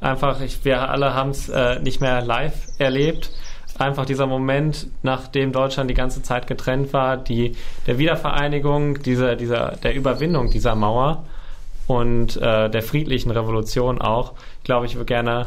[0.00, 3.30] Einfach, ich, wir alle haben es äh, nicht mehr live erlebt.
[3.78, 7.56] Einfach dieser Moment, nachdem Deutschland die ganze Zeit getrennt war, die
[7.86, 11.24] der Wiedervereinigung, dieser, dieser, der Überwindung dieser Mauer
[11.86, 14.32] und äh, der friedlichen Revolution auch.
[14.58, 15.46] Ich glaube, ich würde gerne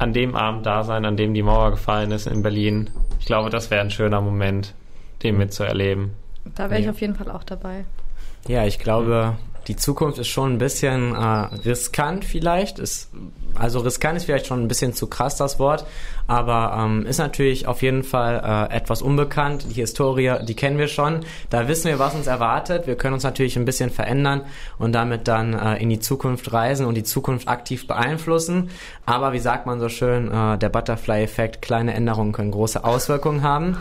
[0.00, 2.90] an dem Abend da sein, an dem die Mauer gefallen ist in Berlin.
[3.18, 4.74] Ich glaube, das wäre ein schöner Moment,
[5.22, 6.12] den mitzuerleben.
[6.54, 7.84] Da wäre ich auf jeden Fall auch dabei.
[8.48, 9.36] Ja, ich glaube,
[9.68, 12.78] die Zukunft ist schon ein bisschen äh, riskant vielleicht.
[12.78, 13.10] Ist,
[13.54, 15.84] also riskant ist vielleicht schon ein bisschen zu krass das Wort,
[16.26, 19.66] aber ähm, ist natürlich auf jeden Fall äh, etwas unbekannt.
[19.70, 21.20] Die Historie, die kennen wir schon.
[21.50, 22.86] Da wissen wir, was uns erwartet.
[22.86, 24.42] Wir können uns natürlich ein bisschen verändern
[24.78, 28.70] und damit dann äh, in die Zukunft reisen und die Zukunft aktiv beeinflussen.
[29.06, 33.76] Aber wie sagt man so schön, äh, der Butterfly-Effekt, kleine Änderungen können große Auswirkungen haben.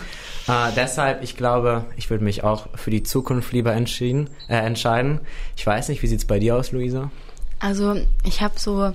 [0.48, 5.20] Äh, deshalb, ich glaube, ich würde mich auch für die Zukunft lieber entschieden, äh, entscheiden.
[5.56, 7.12] Ich weiß nicht, wie sieht's bei dir aus, Luisa?
[7.60, 8.94] Also ich habe so,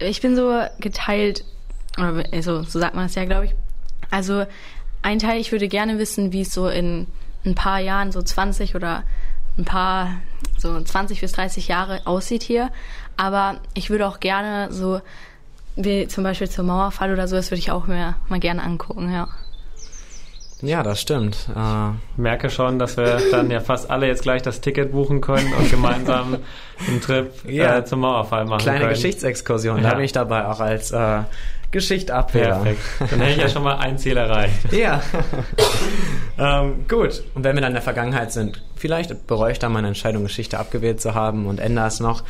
[0.00, 1.44] ich bin so geteilt,
[1.96, 3.54] also so sagt man es ja, glaube ich.
[4.10, 4.46] Also
[5.02, 7.06] ein Teil, ich würde gerne wissen, wie es so in
[7.44, 9.04] ein paar Jahren, so 20 oder
[9.56, 10.20] ein paar,
[10.58, 12.70] so 20 bis 30 Jahre aussieht hier.
[13.16, 15.00] Aber ich würde auch gerne so,
[15.76, 19.12] wie zum Beispiel zum Mauerfall oder so, das würde ich auch mir mal gerne angucken,
[19.12, 19.28] ja.
[20.62, 21.48] Ja, das stimmt.
[21.54, 25.20] Äh, ich merke schon, dass wir dann ja fast alle jetzt gleich das Ticket buchen
[25.20, 26.38] können und gemeinsam
[26.86, 27.78] einen Trip ja.
[27.78, 28.90] äh, zum Mauerfall machen Kleine können.
[28.94, 29.90] Geschichtsexkursion, ja.
[29.90, 31.20] da bin ich dabei auch als äh,
[31.70, 32.62] Geschichtabwähler.
[32.62, 32.80] Perfekt.
[32.98, 34.72] Dann hätte ich ja schon mal ein Ziel erreicht.
[34.72, 35.00] ja.
[36.38, 37.22] ähm, gut.
[37.34, 40.58] Und wenn wir dann in der Vergangenheit sind, vielleicht bereue ich da meine Entscheidung, Geschichte
[40.58, 42.24] abgewählt zu haben und ändere es noch.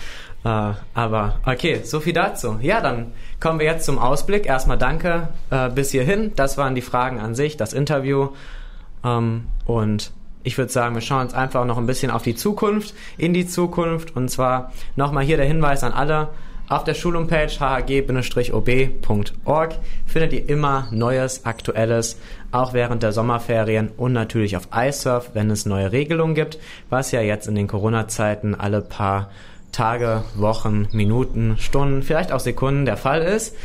[0.44, 2.58] Äh, aber okay, so viel dazu.
[2.62, 4.46] Ja, dann kommen wir jetzt zum Ausblick.
[4.46, 6.32] Erstmal danke äh, bis hierhin.
[6.36, 8.30] Das waren die Fragen an sich, das Interview.
[9.04, 10.12] Ähm, und
[10.42, 13.46] ich würde sagen, wir schauen uns einfach noch ein bisschen auf die Zukunft, in die
[13.46, 14.16] Zukunft.
[14.16, 16.28] Und zwar nochmal hier der Hinweis an alle.
[16.70, 18.54] Auf der Schulhomepage hhg-ob.org
[20.06, 22.16] findet ihr immer Neues, Aktuelles,
[22.52, 27.22] auch während der Sommerferien und natürlich auf iSurf, wenn es neue Regelungen gibt, was ja
[27.22, 29.30] jetzt in den Corona-Zeiten alle paar
[29.72, 33.56] Tage, Wochen, Minuten, Stunden, vielleicht auch Sekunden der Fall ist.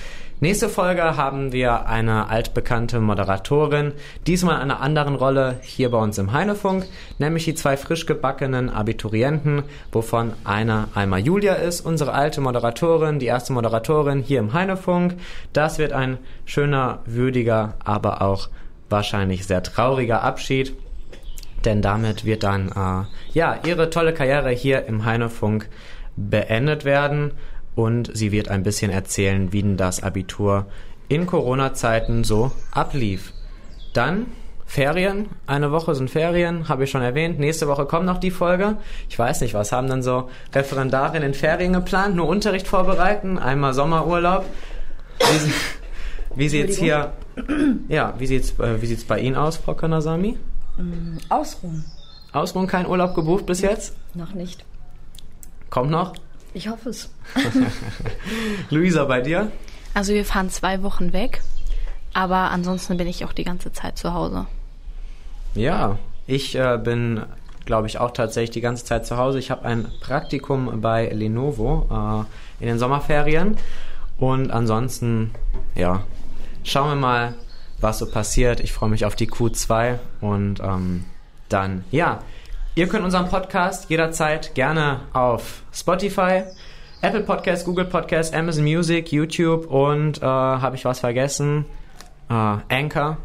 [0.42, 3.94] Nächste Folge haben wir eine altbekannte Moderatorin,
[4.28, 6.86] diesmal in einer anderen Rolle hier bei uns im Heinefunk,
[7.20, 13.28] nämlich die zwei frisch gebackenen Abiturienten, wovon einer einmal Julia ist, unsere alte Moderatorin, die
[13.28, 15.16] erste Moderatorin hier im Heinefunk.
[15.54, 18.50] Das wird ein schöner, würdiger, aber auch
[18.90, 20.76] wahrscheinlich sehr trauriger Abschied,
[21.64, 25.70] denn damit wird dann äh, ja ihre tolle Karriere hier im Heinefunk
[26.16, 27.32] beendet werden
[27.76, 30.66] und sie wird ein bisschen erzählen, wie denn das Abitur
[31.08, 33.34] in Corona-Zeiten so ablief.
[33.94, 34.28] Dann
[34.66, 35.30] Ferien.
[35.46, 37.40] Eine Woche sind Ferien, habe ich schon erwähnt.
[37.40, 38.78] Nächste Woche kommt noch die Folge.
[39.10, 42.16] Ich weiß nicht, was haben dann so Referendarinnen in Ferien geplant?
[42.16, 44.46] Nur Unterricht vorbereiten, einmal Sommerurlaub.
[45.20, 45.52] Wie,
[46.36, 47.14] wie sieht's hier,
[47.88, 50.38] ja, wie sieht's, äh, wie sieht's bei Ihnen aus, Frau Kanasami?
[50.78, 51.86] Mm, ausruhen.
[52.34, 53.96] Ausruhen, kein Urlaub gebucht bis jetzt?
[54.14, 54.66] Noch nicht.
[55.76, 56.14] Kommt noch?
[56.54, 57.10] Ich hoffe es.
[58.70, 59.52] Luisa, bei dir?
[59.94, 61.42] Also wir fahren zwei Wochen weg,
[62.14, 64.46] aber ansonsten bin ich auch die ganze Zeit zu Hause.
[65.54, 65.98] Ja,
[66.28, 67.24] ich äh, bin,
[67.66, 69.38] glaube ich, auch tatsächlich die ganze Zeit zu Hause.
[69.38, 73.58] Ich habe ein Praktikum bei Lenovo äh, in den Sommerferien
[74.18, 75.32] und ansonsten,
[75.76, 76.04] ja,
[76.64, 77.34] schauen wir mal,
[77.82, 78.62] was so passiert.
[78.62, 81.04] Ich freue mich auf die Q2 und ähm,
[81.50, 82.22] dann, ja,
[82.76, 86.44] ihr könnt unseren Podcast jederzeit gerne auf Spotify,
[87.02, 91.66] Apple Podcast, Google Podcast, Amazon Music, YouTube und äh, habe ich was vergessen?
[92.30, 93.18] Äh, Anchor.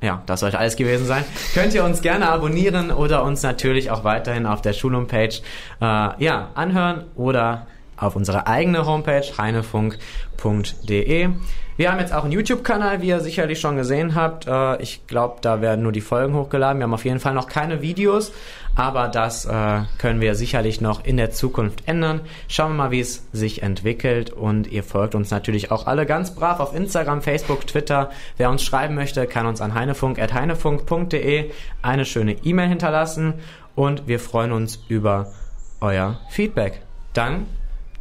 [0.00, 1.24] Ja, das sollte alles gewesen sein.
[1.54, 5.42] Könnt ihr uns gerne abonnieren oder uns natürlich auch weiterhin auf der Schulhomepage
[5.80, 5.84] äh,
[6.24, 11.28] ja, anhören oder auf unserer eigene Homepage heinefunk.de.
[11.76, 14.46] Wir haben jetzt auch einen YouTube-Kanal, wie ihr sicherlich schon gesehen habt.
[14.46, 16.78] Äh, ich glaube, da werden nur die Folgen hochgeladen.
[16.78, 18.32] Wir haben auf jeden Fall noch keine Videos,
[18.74, 22.20] aber das äh, können wir sicherlich noch in der Zukunft ändern.
[22.48, 26.34] Schauen wir mal, wie es sich entwickelt und ihr folgt uns natürlich auch alle ganz
[26.34, 28.10] brav auf Instagram, Facebook, Twitter.
[28.36, 31.50] Wer uns schreiben möchte, kann uns an heinefunk.heinefunk.de
[31.80, 33.34] eine schöne E-Mail hinterlassen
[33.74, 35.32] und wir freuen uns über
[35.80, 36.82] euer Feedback.
[37.14, 37.46] Dann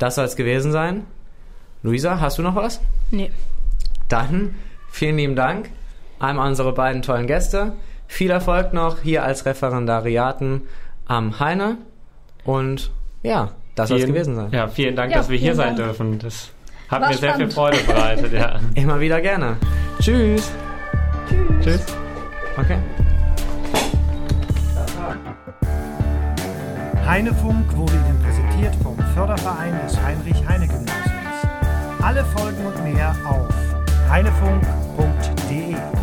[0.02, 1.06] das soll es gewesen sein.
[1.84, 2.82] Luisa, hast du noch was?
[3.12, 3.30] Nee.
[4.12, 4.56] Dann
[4.90, 5.70] vielen lieben Dank
[6.20, 7.74] einmal unsere beiden tollen Gäste.
[8.08, 10.64] Viel Erfolg noch hier als Referendariaten
[11.06, 11.78] am Heine.
[12.44, 12.92] Und
[13.24, 14.50] ja, das soll es gewesen sein.
[14.52, 15.88] Ja, vielen Dank, Ja, dass wir hier sein Dank.
[15.88, 16.20] dürfen.
[16.20, 16.52] Das
[16.90, 17.78] hat War mir sehr viel spannend.
[17.78, 18.34] Freude bereitet.
[18.34, 18.60] Ja.
[18.76, 19.56] Immer wieder gerne.
[20.02, 20.52] Tschüss.
[21.62, 21.86] Tschüss.
[22.58, 22.78] Okay.
[27.06, 31.02] Heinefunk wurde Ihnen präsentiert vom Förderverein des Heinrich-Heine-Gymnasiums.
[32.02, 33.71] Alle Folgen und mehr auf
[34.12, 36.01] heinefunk.de.